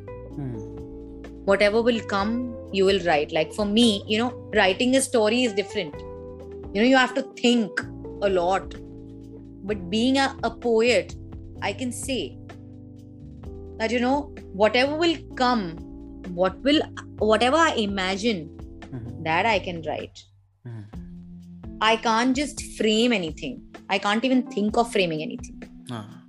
Whatever 1.46 1.82
will 1.82 2.02
come 2.16 2.34
you 2.72 2.86
will 2.86 3.00
write. 3.06 3.32
Like 3.38 3.54
for 3.54 3.66
me 3.66 3.88
you 4.08 4.18
know 4.20 4.30
writing 4.60 4.96
a 4.96 5.02
story 5.02 5.44
is 5.44 5.54
different. 5.54 5.96
You 6.74 6.82
know 6.82 6.88
you 6.94 6.98
have 6.98 7.14
to 7.16 7.24
think 7.44 7.82
a 8.22 8.30
lot. 8.30 8.76
But 9.70 9.90
being 9.90 10.18
a, 10.18 10.28
a 10.44 10.50
poet 10.68 11.16
i 11.68 11.72
can 11.80 11.92
say 11.96 12.36
that 13.80 13.92
you 13.96 14.00
know 14.04 14.16
whatever 14.62 14.96
will 15.02 15.16
come 15.42 15.62
what 16.40 16.56
will 16.68 16.80
whatever 17.32 17.58
i 17.58 17.74
imagine 17.82 18.40
Mhm. 18.88 19.12
that 19.28 19.46
i 19.52 19.60
can 19.68 19.82
write. 19.90 20.24
Mhm. 20.68 20.86
i 21.90 21.94
can't 22.08 22.36
just 22.42 22.64
frame 22.80 23.14
anything. 23.20 23.54
I 23.96 24.00
can't 24.08 24.26
even 24.30 24.42
think 24.56 24.78
of 24.82 24.92
framing 24.96 25.22
anything. 25.28 25.62
Ah. 26.00 26.21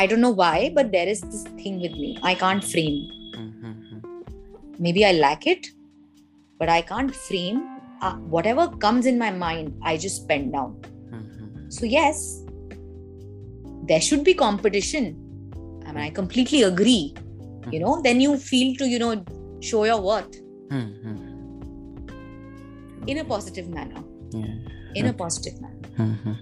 I 0.00 0.06
don't 0.10 0.24
know 0.26 0.36
why 0.42 0.70
but 0.78 0.92
there 0.96 1.08
is 1.14 1.20
this 1.30 1.42
thing 1.62 1.80
with 1.84 1.94
me 2.04 2.10
i 2.32 2.34
can't 2.44 2.64
frame 2.74 3.00
Mhm. 3.40 4.02
maybe 4.84 5.02
I 5.06 5.12
lack 5.12 5.46
it, 5.46 5.66
but 6.58 6.70
I 6.74 6.80
can't 6.90 7.14
frame. 7.14 7.58
Uh, 8.06 8.14
whatever 8.34 8.62
comes 8.84 9.06
in 9.10 9.18
my 9.22 9.30
mind, 9.30 9.74
I 9.90 9.92
just 10.04 10.26
pen 10.28 10.44
down. 10.54 10.70
Mhm. 11.16 11.66
So, 11.76 11.86
yes, 11.94 12.22
there 13.90 14.00
should 14.06 14.24
be 14.28 14.34
competition. 14.42 15.10
I 15.86 15.92
mean, 15.92 16.02
I 16.04 16.10
completely 16.20 16.62
agree. 16.70 17.14
You 17.74 17.80
know, 17.84 17.94
then 18.08 18.22
you 18.26 18.36
feel 18.50 18.74
to, 18.82 18.88
you 18.94 18.98
know, 19.04 19.12
show 19.70 19.84
your 19.90 20.00
worth 20.10 20.40
in 23.06 23.18
a 23.24 23.26
positive 23.34 23.68
manner. 23.78 24.02
Yeah. 24.32 24.54
In 25.02 25.06
a 25.12 25.16
positive 25.24 25.60
manner. 25.66 26.38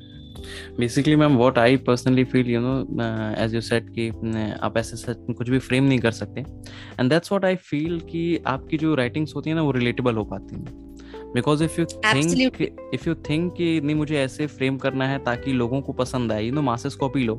Basically 0.78 1.16
ma'am 1.16 1.36
what 1.36 1.58
I 1.58 1.76
personally 1.86 2.24
feel 2.24 2.50
you 2.50 2.60
know 2.60 2.74
as 3.44 3.54
you 3.54 3.60
said 3.60 3.90
कि 3.94 4.08
आप 4.62 4.76
ऐसे 4.76 4.96
सच 4.96 5.26
कुछ 5.38 5.50
भी 5.50 5.58
frame 5.58 5.84
नहीं 5.84 5.98
कर 5.98 6.12
सकते। 6.12 6.40
And 7.00 7.10
that's 7.10 7.32
what 7.32 7.44
I 7.44 7.56
feel 7.62 8.00
कि 8.00 8.42
आपकी 8.46 8.76
जो 8.76 8.94
राइटिंग्स 8.94 9.34
होती 9.36 9.50
है 9.50 9.56
ना 9.56 9.62
वो 9.62 9.70
रिलेटेबल 9.70 10.16
हो 10.16 10.24
पाती 10.24 10.56
हैं। 10.56 10.86
Because 11.34 11.64
if 11.64 11.80
you 11.80 11.84
think 11.86 12.62
if 12.94 13.08
you 13.08 13.14
think 13.28 13.52
कि 13.54 13.80
नहीं 13.80 13.96
मुझे 13.96 14.18
ऐसे 14.18 14.46
फ्रेम 14.46 14.76
करना 14.78 15.08
है 15.08 15.18
ताकि 15.24 15.52
लोगों 15.52 15.80
को 15.80 15.92
पसंद 15.92 16.32
आए 16.32 16.44
यू 16.44 16.52
नो 16.52 16.62
मासेस 16.62 16.94
कॉपी 16.94 17.24
लो 17.24 17.34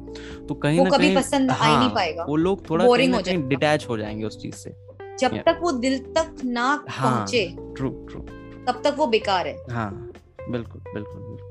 तो 0.49 0.55
कहीं 0.55 0.83
ना 0.83 0.89
कहीं 0.89 1.15
पसंद 1.15 1.51
आ 1.51 1.79
नहीं 1.79 1.89
पाएगा। 1.89 2.23
वो 2.23 2.35
लोग 2.35 2.69
थोड़ा 2.69 2.85
Boring 2.85 2.99
कहीं 2.99 3.09
ना 3.09 3.17
हो 3.17 3.23
कहीं 3.23 3.47
डिटैच 3.49 3.85
हो 3.89 3.97
जाएँगे 3.97 4.25
उस 4.25 4.41
चीज़ 4.41 4.55
से। 4.55 4.73
जब 5.19 5.31
Yeah. 5.31 5.45
तक 5.45 5.59
वो 5.61 5.71
दिल 5.79 5.97
तक 6.17 6.43
ना 6.45 6.65
हाँ। 6.89 7.11
पहुँचे 7.11 7.45
ट्रू 7.77 7.89
ट्रू 8.09 8.19
तब 8.67 8.81
तक 8.83 8.95
वो 8.97 9.07
बेकार 9.07 9.47
है। 9.47 9.55
हाँ 9.71 9.91
बिल्कुल 10.49 10.81
बिल्कुल 10.93 11.21
बिल्कुल। 11.21 11.48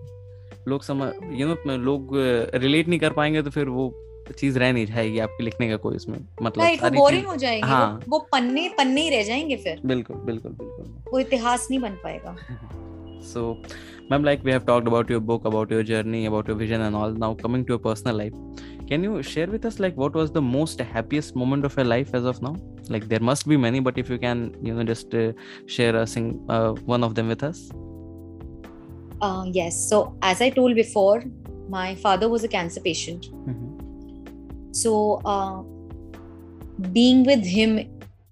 लोग 0.68 0.82
समझ 0.82 1.12
यू 1.32 1.48
नो 1.48 1.76
लोग 1.76 2.10
रिलेट 2.54 2.88
नहीं 2.88 3.00
कर 3.00 3.12
पाएँगे 3.12 3.42
तो 3.42 3.50
फिर 3.50 3.68
वो 3.68 3.90
चीज़ 4.38 4.58
रह 4.58 4.72
नहीं 4.72 4.87
जाएगी 4.87 5.18
आपके 5.18 5.44
लिखने 5.44 5.68
का 5.68 5.76
कोई 5.76 5.96
इसमें 5.96 6.18
मतलब 6.42 6.64
right, 6.64 6.82
वो 6.82 6.90
बोरिंग 6.90 7.26
हो 7.26 7.37
जाएगी 7.37 7.68
हाँ. 7.68 8.00
वो, 8.08 8.18
पन्ने 8.32 8.68
पन्ने 8.68 9.00
ही 9.00 9.10
रह 9.10 9.22
जाएँगे 9.22 9.56
फिर। 9.56 9.80
बिल्कुल 9.87 10.16
बिल्कुल 10.16 10.52
बिल्कुल। 10.52 11.12
वो 11.12 11.18
इतिहास 11.18 11.68
नहीं 11.70 11.80
बन 11.80 11.90
पाएगा। 12.04 12.37
So 13.22 13.62
ma'am 14.10 14.25
like 14.25 14.44
we 14.44 14.50
have 14.50 14.60
talked 14.60 14.88
about 14.88 15.10
your 15.10 15.20
book 15.20 15.46
about 15.46 15.72
your 15.72 15.82
journey 15.82 16.26
about 16.26 16.48
your 16.48 16.58
vision 16.58 16.80
and 16.80 16.94
all 16.94 17.16
now 17.18 17.34
coming 17.34 17.64
to 17.66 17.75
your 17.75 17.80
personal 17.84 18.16
life 18.16 18.32
can 18.88 19.04
you 19.04 19.22
share 19.22 19.50
with 19.50 19.66
us 19.66 19.80
like 19.80 19.98
what 19.98 20.16
was 20.16 20.30
the 20.30 20.38
most 20.38 20.82
happiest 20.82 21.37
moment 21.37 21.64
of 21.64 21.80
your 21.80 21.88
life 21.88 22.14
as 22.14 22.22
of 22.22 22.38
now 22.42 22.54
like 22.90 23.04
there 23.04 23.22
must 23.22 23.48
be 23.48 23.56
many 23.56 23.80
but 23.80 23.98
if 23.98 24.12
you 24.12 24.18
can 24.18 24.50
you 24.62 24.75
know 24.75 24.82
just 24.82 25.16
share 25.70 25.96
a 25.96 26.04
one 26.87 27.04
of 27.04 27.12
them 27.12 27.26
with 27.26 27.44
us 27.44 27.68
Uh, 29.22 29.45
yes. 29.51 29.89
So, 29.89 30.17
as 30.22 30.41
I 30.41 30.50
told 30.50 30.75
before, 30.75 31.24
my 31.69 31.95
father 31.95 32.29
was 32.29 32.43
a 32.43 32.48
cancer 32.48 32.81
patient. 32.81 33.27
So, 34.72 35.22
uh, 35.24 35.63
being 36.91 37.24
with 37.24 37.45
him 37.45 37.79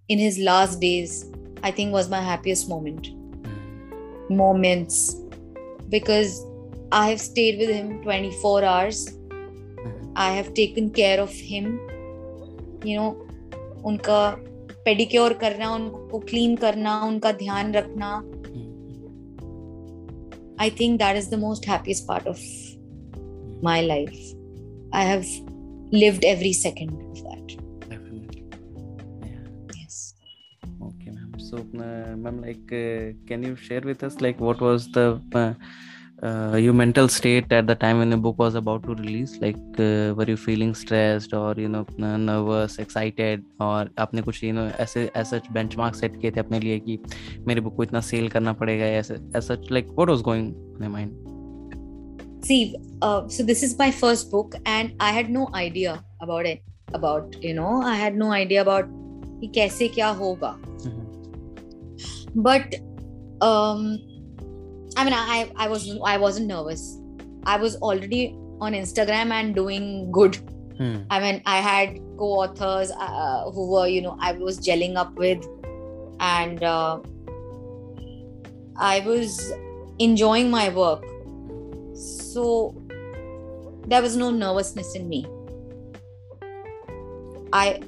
in 0.09 0.19
his 0.19 0.39
last 0.39 0.79
days, 0.81 1.25
I 1.63 1.71
think 1.71 1.93
was 1.93 2.09
my 2.09 2.21
happiest 2.21 2.67
moment. 2.67 3.09
Moments. 4.29 5.21
because 5.91 6.45
I 6.91 7.09
have 7.09 7.21
stayed 7.21 7.59
with 7.59 7.69
him 7.69 8.01
24 8.01 8.63
hours. 8.63 9.17
I 10.15 10.31
have 10.31 10.53
taken 10.53 10.89
care 10.89 11.19
of 11.19 11.29
him. 11.29 11.79
You 12.83 12.97
know, 12.99 13.11
उनका 13.85 14.21
pedicure 14.85 15.33
करना 15.41 15.69
उनको 15.75 16.19
clean 16.29 16.55
करना 16.63 17.01
उनका 17.05 17.31
ध्यान 17.41 17.73
रखना 17.73 18.09
I 20.58 20.70
think 20.70 20.98
that 21.00 21.16
is 21.16 21.28
the 21.30 21.36
most 21.36 21.64
happiest 21.64 22.06
part 22.06 22.26
of 22.26 22.40
my 23.62 23.80
life. 23.80 24.18
I 24.92 25.02
have 25.02 25.26
lived 25.92 26.24
every 26.24 26.52
second 26.52 26.90
of 26.90 27.22
that. 27.24 27.88
Definitely. 27.90 28.44
Yeah. 29.22 29.76
Yes. 29.76 30.14
Okay, 30.82 31.10
ma'am. 31.10 31.34
So, 31.38 31.58
uh, 31.58 32.16
ma'am, 32.16 32.40
like, 32.40 32.72
uh, 32.72 33.12
can 33.26 33.42
you 33.42 33.56
share 33.56 33.80
with 33.82 34.02
us, 34.02 34.20
like, 34.20 34.40
what 34.40 34.60
was 34.60 34.90
the 34.92 35.20
uh, 35.34 35.52
uh, 36.23 36.55
your 36.55 36.73
mental 36.73 37.07
state 37.07 37.51
at 37.51 37.67
the 37.67 37.75
time 37.75 37.97
when 37.97 38.09
the 38.09 38.17
book 38.17 38.37
was 38.37 38.55
about 38.55 38.83
to 38.83 38.95
release? 38.95 39.37
Like, 39.41 39.57
uh, 39.79 40.13
were 40.15 40.27
you 40.27 40.37
feeling 40.37 40.73
stressed 40.75 41.33
or 41.33 41.53
you 41.57 41.67
know 41.67 41.85
uh, 42.01 42.17
nervous, 42.17 42.77
excited, 42.79 43.43
और 43.61 43.89
आपने 43.99 44.21
कुछ 44.21 44.43
you 44.43 44.53
know 44.53 44.67
ऐसे 44.79 45.09
ऐसा 45.15 45.41
benchmark 45.53 45.95
set 45.95 46.17
किए 46.21 46.31
थे 46.31 46.39
अपने 46.39 46.59
लिए 46.59 46.79
कि 46.79 46.99
मेरे 47.47 47.61
बुक 47.61 47.75
को 47.75 47.83
इतना 47.83 48.01
सेल 48.11 48.29
करना 48.29 48.53
पड़ेगा 48.61 48.85
ऐसे 48.85 49.17
ऐसा 49.37 49.57
like 49.69 49.91
what 49.99 50.09
was 50.09 50.21
going 50.21 50.53
in 50.75 50.81
your 50.81 50.89
mind? 50.89 51.11
See, 52.43 52.75
uh, 53.01 53.27
so 53.27 53.43
this 53.43 53.63
is 53.63 53.77
my 53.79 53.91
first 53.91 54.31
book, 54.31 54.55
and 54.65 54.93
I 54.99 55.11
had 55.11 55.29
no 55.29 55.49
idea 55.55 56.03
about 56.21 56.45
it. 56.45 56.63
About 56.93 57.35
you 57.41 57.53
know, 57.53 57.81
I 57.81 57.95
had 57.95 58.15
no 58.15 58.31
idea 58.31 58.61
about 58.61 58.89
कि 59.41 59.47
कैसे 59.55 59.87
क्या 59.97 60.07
होगा. 60.21 60.55
But 62.35 62.75
um, 63.41 63.97
I 64.96 65.04
mean, 65.04 65.14
I 65.14 65.50
I 65.56 65.68
was 65.68 65.88
I 66.04 66.16
wasn't 66.16 66.46
nervous. 66.46 66.98
I 67.44 67.56
was 67.58 67.76
already 67.76 68.34
on 68.60 68.72
Instagram 68.72 69.30
and 69.30 69.54
doing 69.54 70.10
good. 70.10 70.36
Hmm. 70.78 70.96
I 71.10 71.20
mean, 71.20 71.42
I 71.46 71.58
had 71.58 71.98
co-authors 72.18 72.90
uh, 72.90 73.50
who 73.50 73.70
were, 73.70 73.86
you 73.86 74.02
know, 74.02 74.16
I 74.20 74.32
was 74.32 74.58
gelling 74.58 74.96
up 74.96 75.14
with, 75.14 75.46
and 76.20 76.62
uh, 76.62 77.00
I 78.76 79.00
was 79.00 79.52
enjoying 79.98 80.50
my 80.50 80.68
work. 80.70 81.04
So 81.94 82.74
there 83.86 84.02
was 84.02 84.16
no 84.16 84.30
nervousness 84.30 84.94
in 84.94 85.08
me. 85.08 85.26
I, 87.52 87.80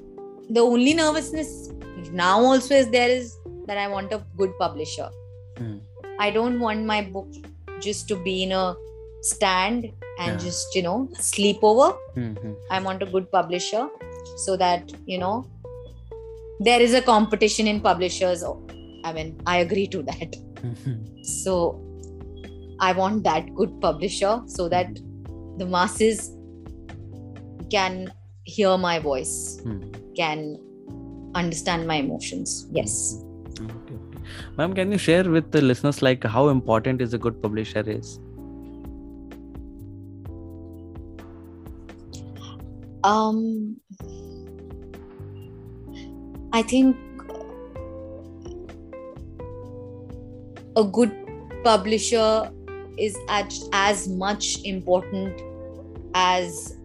the 0.49 0.61
only 0.61 0.95
nervousness 0.95 1.71
now 2.13 2.41
also 2.41 2.75
is 2.75 2.91
there 2.91 3.11
is 3.11 3.37
that 3.67 3.77
I 3.77 3.89
want 3.89 4.13
a 4.13 4.25
good 4.37 4.53
publisher. 4.59 5.11
Hmm. 5.59 5.79
I 6.19 6.31
don't 6.31 6.61
want 6.61 6.85
my 6.85 7.03
book 7.03 7.29
just 7.81 8.09
to 8.09 8.17
be 8.17 8.43
in 8.43 8.53
a 8.53 8.75
stand 9.23 9.85
and 10.19 10.33
Yeah. 10.33 10.37
just, 10.47 10.75
you 10.75 10.83
know, 10.83 11.09
sleep 11.19 11.59
over. 11.63 11.89
Hmm, 12.15 12.33
hmm. 12.35 12.53
I 12.71 12.81
want 12.81 13.03
a 13.03 13.07
good 13.07 13.31
publisher 13.31 13.89
so 14.45 14.57
that, 14.57 14.93
you 15.07 15.19
know, 15.19 15.47
there 16.61 16.81
is 16.81 16.95
a 16.95 17.03
competition 17.03 17.67
in 17.69 17.81
publishers. 17.81 18.45
I 19.05 19.13
mean, 19.13 19.41
I 19.47 19.59
agree 19.59 19.87
to 19.89 20.03
that. 20.03 20.37
So 21.23 21.55
I 22.81 22.93
want 22.93 23.23
that 23.25 23.55
good 23.55 23.81
publisher 23.81 24.43
so 24.47 24.69
that 24.69 24.89
the 25.59 25.67
masses 25.67 26.31
can 27.71 28.13
hear 28.45 28.77
my 28.79 28.99
voice, 28.99 29.61
Hmm. 29.63 29.79
can 30.17 30.59
understand 31.35 31.87
my 31.87 31.97
emotions. 31.97 32.67
Yes. 32.73 33.23
Okay, 33.61 33.73
okay. 33.75 34.08
Ma'am, 34.57 34.75
can 34.75 34.93
you 34.93 34.99
share 34.99 35.29
with 35.29 35.51
the 35.53 35.61
listeners 35.61 36.03
like 36.03 36.25
how 36.25 36.49
important 36.49 37.01
is 37.01 37.15
a 37.15 37.19
good 37.19 37.41
publisher 37.43 37.83
is? 37.87 38.19
Um, 43.05 43.77
I 46.53 46.63
think 46.63 46.97
a 50.77 50.85
good 50.85 51.15
publisher 51.65 52.51
is 52.99 53.17
as, 53.29 53.69
as 53.73 54.09
much 54.09 54.59
important 54.65 55.41
as 56.15 56.77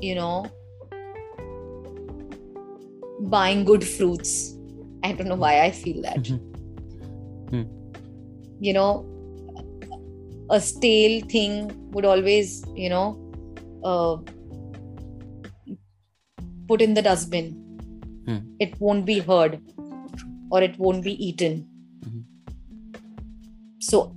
you 0.00 0.14
know 0.14 0.46
buying 3.20 3.64
good 3.64 3.84
fruits. 3.84 4.54
I 5.02 5.12
don't 5.12 5.28
know 5.28 5.36
why 5.36 5.60
I 5.60 5.70
feel 5.70 6.02
that. 6.02 6.55
You 8.60 8.72
know, 8.72 9.04
a 10.50 10.60
stale 10.60 11.20
thing 11.22 11.90
would 11.90 12.04
always, 12.04 12.64
you 12.74 12.88
know, 12.88 13.18
uh, 13.84 14.16
put 16.68 16.80
in 16.80 16.94
the 16.94 17.02
dustbin. 17.02 17.52
Hmm. 18.26 18.38
It 18.58 18.80
won't 18.80 19.04
be 19.04 19.18
heard 19.20 19.60
or 20.50 20.62
it 20.62 20.78
won't 20.78 21.04
be 21.04 21.26
eaten. 21.26 21.66
Mhm. 22.04 22.24
So, 23.78 24.12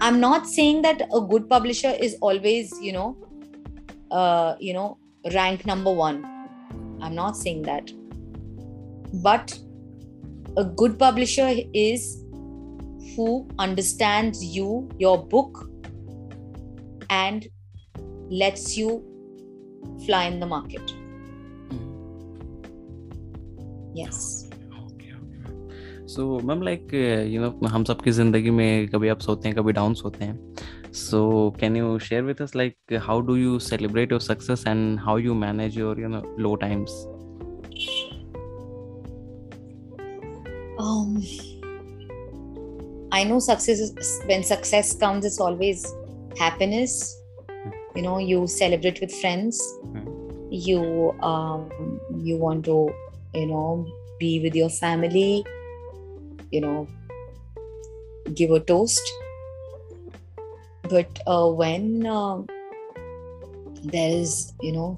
I'm 0.00 0.20
not 0.20 0.46
saying 0.46 0.82
that 0.82 1.08
a 1.12 1.20
good 1.20 1.48
publisher 1.48 1.90
is 1.90 2.16
always, 2.20 2.72
you 2.80 2.92
know, 2.92 3.16
uh, 4.10 4.54
you 4.60 4.72
know, 4.72 4.98
rank 5.34 5.66
number 5.66 5.92
one. 5.92 6.24
I'm 7.00 7.14
not 7.14 7.36
saying 7.36 7.62
that. 7.62 7.90
But 9.12 9.58
a 10.56 10.64
good 10.64 10.98
publisher 10.98 11.54
is 11.72 12.24
who 13.17 13.47
understands 13.59 14.43
you, 14.43 14.89
your 14.97 15.25
book, 15.25 15.69
and 17.09 17.47
lets 18.29 18.77
you 18.77 19.03
fly 20.05 20.25
in 20.25 20.39
the 20.39 20.45
market. 20.45 20.93
Yes. 23.93 24.47
Okay, 24.85 25.13
okay. 25.13 26.07
So, 26.07 26.39
ma'am, 26.39 26.61
like 26.61 26.89
uh, 26.93 27.21
you 27.33 27.41
know, 27.41 27.53
हम 27.69 27.83
सबकी 27.83 28.11
जिंदगी 28.11 28.49
में 28.49 28.87
कभी 28.89 29.07
ups 29.09 29.27
होते 29.27 29.47
हैं 29.47 29.57
कभी 29.57 29.73
downs 29.73 30.03
होते 30.05 30.25
हैं 30.25 30.73
so 30.93 31.51
can 31.57 31.75
you 31.75 31.97
share 31.97 32.23
with 32.23 32.39
us 32.39 32.53
like 32.53 32.77
how 33.01 33.19
do 33.19 33.35
you 33.35 33.59
celebrate 33.59 34.11
your 34.11 34.19
success 34.19 34.63
and 34.67 34.99
how 34.99 35.15
you 35.15 35.33
manage 35.33 35.75
your 35.75 35.97
you 35.99 36.07
know 36.07 36.23
low 36.37 36.55
times 36.55 36.91
Um, 40.77 41.21
I 43.18 43.24
know 43.24 43.40
success 43.40 43.80
is 43.80 44.22
when 44.26 44.44
success 44.44 44.94
comes, 44.94 45.24
it's 45.24 45.40
always 45.40 45.92
happiness. 46.38 47.20
You 47.96 48.02
know, 48.02 48.18
you 48.18 48.46
celebrate 48.46 49.00
with 49.00 49.12
friends. 49.12 49.60
You 50.50 51.10
um, 51.20 52.00
you 52.14 52.36
want 52.36 52.66
to, 52.66 52.76
you 53.34 53.46
know, 53.46 53.86
be 54.20 54.38
with 54.38 54.54
your 54.54 54.68
family. 54.70 55.44
You 56.52 56.60
know, 56.60 56.88
give 58.34 58.52
a 58.52 58.60
toast. 58.60 59.02
But 60.82 61.18
uh, 61.26 61.48
when 61.48 62.06
uh, 62.06 62.42
there 63.82 64.12
is, 64.12 64.52
you 64.60 64.72
know, 64.74 64.96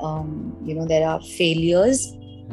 um, 0.00 0.56
you 0.64 0.74
know, 0.74 0.86
there 0.86 1.06
are 1.06 1.20
failures. 1.20 2.10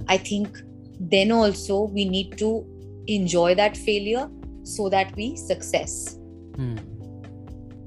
I 0.09 0.17
think 0.17 0.61
then 0.99 1.31
also 1.31 1.83
we 1.83 2.03
need 2.03 2.37
to 2.39 2.65
enjoy 3.07 3.55
that 3.55 3.77
failure 3.77 4.27
so 4.63 4.89
that 4.89 5.13
we 5.15 5.35
success 5.35 6.17
Hmm. 6.55 6.75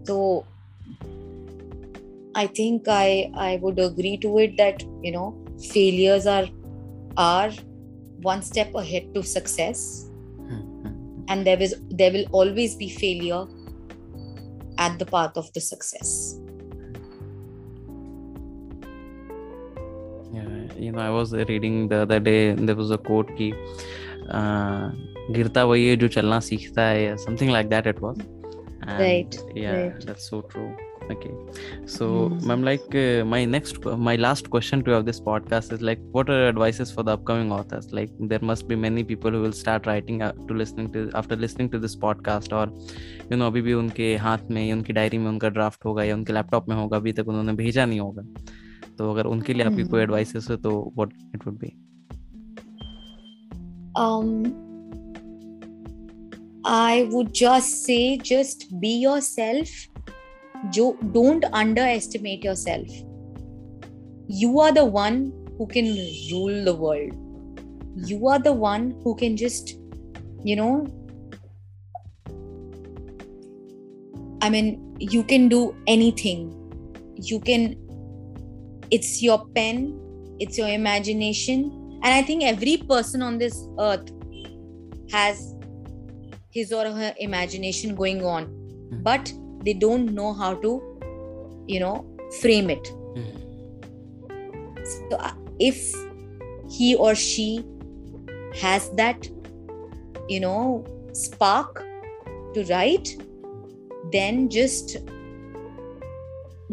so 0.07 0.44
i 2.35 2.46
think 2.59 2.88
i 2.88 3.31
i 3.35 3.57
would 3.62 3.79
agree 3.79 4.16
to 4.24 4.38
it 4.38 4.57
that 4.57 4.83
you 5.03 5.12
know 5.12 5.27
failures 5.72 6.27
are 6.27 6.46
are 7.16 7.53
one 8.22 8.42
step 8.42 8.74
ahead 8.74 9.09
to 9.14 9.22
success 9.22 10.11
Hmm, 10.48 10.64
and 11.29 11.46
there 11.46 11.61
is 11.61 11.74
there 11.90 12.12
will 12.12 12.27
always 12.33 12.77
be 12.77 12.88
failure 12.88 13.44
at 14.79 14.98
the 14.98 15.07
path 15.07 15.37
of 15.37 15.53
the 15.55 15.61
success 15.61 16.40
Yeah, 20.33 20.74
you 20.77 20.90
know, 20.92 21.00
I 21.00 21.11
was 21.11 21.33
reading 21.33 21.88
the 21.88 21.98
other 22.03 22.18
day. 22.18 22.55
There 22.55 22.74
was 22.74 22.90
a 22.90 22.98
quote 22.98 23.31
uh, 23.31 23.53
Uh, 24.25 25.15
गिरता 25.31 25.65
वही 25.65 25.89
है 25.89 25.97
जो 25.97 26.09
चलना 26.09 26.41
सीखता 26.41 26.83
है 26.83 27.17
something 27.17 27.51
like 27.51 27.69
that 27.69 27.87
it 27.87 28.01
was 28.01 28.23
right 28.85 29.35
या 29.57 29.73
that's 29.73 30.31
so 30.31 30.41
true 30.41 30.63
okay 31.05 31.57
so 31.87 32.29
ma'am 32.29 32.65
like 32.65 32.97
my 33.27 33.47
next 33.47 33.87
my 33.87 34.17
last 34.17 34.47
question 34.47 34.83
to 34.83 34.93
have 34.93 35.03
this 35.03 35.21
podcast 35.21 35.73
is 35.73 35.81
like 35.85 35.99
what 36.01 36.31
are 36.31 36.37
advices 36.37 36.93
for 36.97 37.05
the 37.05 37.09
upcoming 37.09 37.53
authors 37.53 37.95
like 37.95 38.11
there 38.23 38.41
must 38.45 38.67
be 38.67 38.75
many 38.75 39.03
people 39.03 39.33
who 39.33 39.41
will 39.41 39.53
start 39.53 39.87
writing 39.87 40.23
to 40.23 40.55
listening 40.55 40.93
to 40.93 41.19
after 41.19 41.39
listening 41.39 41.71
to 41.71 41.79
this 41.79 41.95
podcast 41.95 42.53
और 42.53 42.79
you 43.33 43.37
know 43.37 43.47
अभी 43.47 43.63
भी 43.63 43.73
उनके 43.73 44.17
हाथ 44.17 44.39
में 44.51 44.73
उनकी 44.73 44.93
diary 44.93 45.19
में 45.19 45.29
उनका 45.29 45.49
draft 45.49 45.85
होगा 45.85 46.05
या 46.05 46.15
उनके 46.15 46.33
लैपटॉप 46.33 46.69
में 46.69 46.77
होगा 46.77 46.97
अभी 46.97 47.13
तक 47.13 47.29
उन्होंने 47.29 47.53
भेजा 47.53 47.87
नहीं 47.87 48.01
होगा। 48.01 48.23
तो 48.99 49.13
अगर 49.13 49.25
उनके 49.25 49.55
लिए 49.55 49.63
आपकी 49.63 49.83
कोई 49.83 49.91
hmm. 49.91 50.03
एडवाइसेस 50.03 50.51
हो 50.51 50.57
तो 50.57 50.93
what 50.97 51.11
it 51.35 51.47
would 51.47 51.59
be 51.59 51.93
um 53.96 54.61
I 56.64 57.09
would 57.11 57.35
just 57.35 57.85
say 57.85 58.16
just 58.16 58.80
be 58.80 58.96
yourself. 58.96 59.68
Don't 60.72 61.44
underestimate 61.52 62.42
yourself. 62.42 62.88
You 64.28 64.61
are 64.61 64.72
the 64.72 64.85
one 64.85 65.33
who 65.59 65.66
can 65.66 65.94
rule 66.33 66.64
the 66.64 66.74
world. 66.74 67.12
You 67.96 68.26
are 68.28 68.38
the 68.38 68.52
one 68.52 68.98
who 69.04 69.14
can 69.14 69.37
just, 69.37 69.74
you 70.42 70.57
know, 70.57 70.87
I 74.40 74.48
mean, 74.48 74.96
you 74.98 75.22
can 75.22 75.48
do 75.48 75.76
anything. 75.87 76.50
You 77.16 77.40
can, 77.40 77.76
it's 78.90 79.22
your 79.22 79.46
pen, 79.54 80.00
it's 80.40 80.57
your 80.57 80.68
imagination. 80.68 81.84
And 82.05 82.12
I 82.12 82.23
think 82.23 82.45
every 82.45 82.77
person 82.77 83.23
on 83.23 83.38
this 83.38 83.67
earth 83.79 84.11
has 85.11 85.55
his 86.51 86.71
or 86.71 86.85
her 86.85 87.14
imagination 87.19 87.95
going 87.95 88.23
on, 88.25 88.47
but 89.03 89.33
they 89.64 89.73
don't 89.73 90.12
know 90.12 90.35
how 90.35 90.55
to, 90.57 90.83
you 91.67 91.81
know, 91.81 92.07
frame 92.43 92.69
it. 92.69 92.87
So 94.85 95.17
uh, 95.17 95.33
if 95.59 95.95
he 96.71 96.95
or 96.95 97.14
she 97.14 97.64
has 98.61 98.90
that, 98.97 99.27
you 100.29 100.40
know, 100.40 100.85
spark 101.12 101.83
to 102.53 102.64
write, 102.69 103.17
then 104.12 104.51
just 104.51 104.99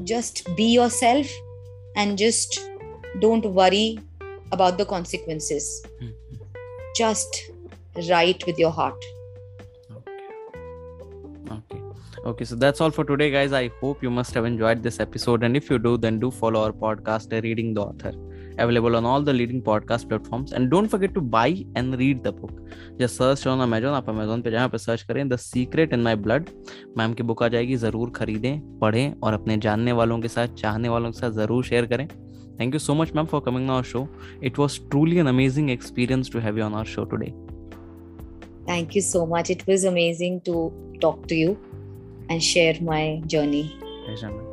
just 0.04 0.54
be 0.58 0.66
yourself 0.66 1.28
and 1.96 2.18
just 2.18 2.60
don't 3.20 3.46
worry 3.46 4.00
about 4.52 4.78
the 4.78 4.86
consequences. 4.86 5.84
Mm-hmm. 6.02 6.12
Just 6.96 7.52
write 8.10 8.46
with 8.46 8.60
your 8.60 8.72
heart. 8.72 9.04
Okay. 11.52 11.82
Okay, 12.24 12.46
so 12.46 12.56
that's 12.56 12.80
all 12.80 12.92
for 12.92 13.04
today, 13.04 13.32
guys. 13.32 13.52
I 13.52 13.70
hope 13.82 14.04
you 14.04 14.12
must 14.12 14.34
have 14.36 14.46
enjoyed 14.46 14.84
this 14.84 15.00
episode. 15.00 15.44
And 15.44 15.58
if 15.58 15.70
you 15.72 15.80
do, 15.80 15.98
then 15.98 16.20
do 16.20 16.30
follow 16.30 16.64
our 16.64 16.72
podcast, 16.72 17.32
Reading 17.44 17.74
the 17.74 17.82
Author, 17.82 18.12
available 18.60 18.96
on 18.96 19.06
all 19.06 19.22
the 19.22 19.34
leading 19.34 19.62
podcast 19.62 20.08
platforms. 20.08 20.52
And 20.52 20.70
don't 20.70 20.88
forget 20.88 21.16
to 21.16 21.22
buy 21.22 21.66
and 21.76 21.98
read 21.98 22.24
the 22.24 22.32
book. 22.32 22.52
Just 23.00 23.16
search 23.18 23.48
on 23.48 23.62
Amazon. 23.62 23.96
आप 23.96 24.06
Amazon 24.06 24.44
पे 24.44 24.52
जहाँ 24.52 24.70
पे 24.70 24.78
search 24.78 25.02
करें 25.04 25.28
the 25.30 25.36
secret 25.36 25.94
in 25.94 26.02
my 26.04 26.16
blood 26.28 26.50
ma'am 26.98 27.14
की 27.14 27.24
book 27.24 27.44
आ 27.44 27.48
जाएगी 27.56 27.76
ज़रूर 27.86 28.10
खरीदें 28.16 28.80
पढ़ें 28.80 29.14
और 29.24 29.34
अपने 29.34 29.58
जानने 29.66 29.92
वालों 29.92 30.20
के 30.22 30.28
साथ 30.28 30.48
चाहने 30.62 30.90
वालों 30.90 31.12
के 31.12 31.20
साथ 31.20 31.32
ज़रूर 31.42 31.64
शेयर 31.66 31.86
करें 31.94 32.08
Thank 32.62 32.76
you 32.76 32.80
so 32.80 32.94
much, 32.94 33.12
ma'am, 33.16 33.26
for 33.26 33.42
coming 33.42 33.68
on 33.72 33.78
our 33.78 33.84
show. 33.84 34.08
It 34.40 34.60
was 34.60 34.78
truly 34.92 35.18
an 35.18 35.26
amazing 35.26 35.70
experience 35.70 36.30
to 36.30 36.40
have 36.40 36.58
you 36.58 36.62
on 36.62 36.76
our 36.76 36.86
show 36.86 37.06
today. 37.06 37.34
Thank 38.68 38.94
you 38.94 39.02
so 39.02 39.26
much. 39.26 39.50
It 39.50 39.66
was 39.66 39.84
amazing 39.84 40.42
to 40.42 40.72
talk 41.02 41.28
to 41.30 41.36
you 41.36 41.58
and 42.30 42.44
share 42.52 42.80
my 42.80 43.20
journey. 43.26 43.76
Pleasure, 44.06 44.30
ma'am. 44.30 44.51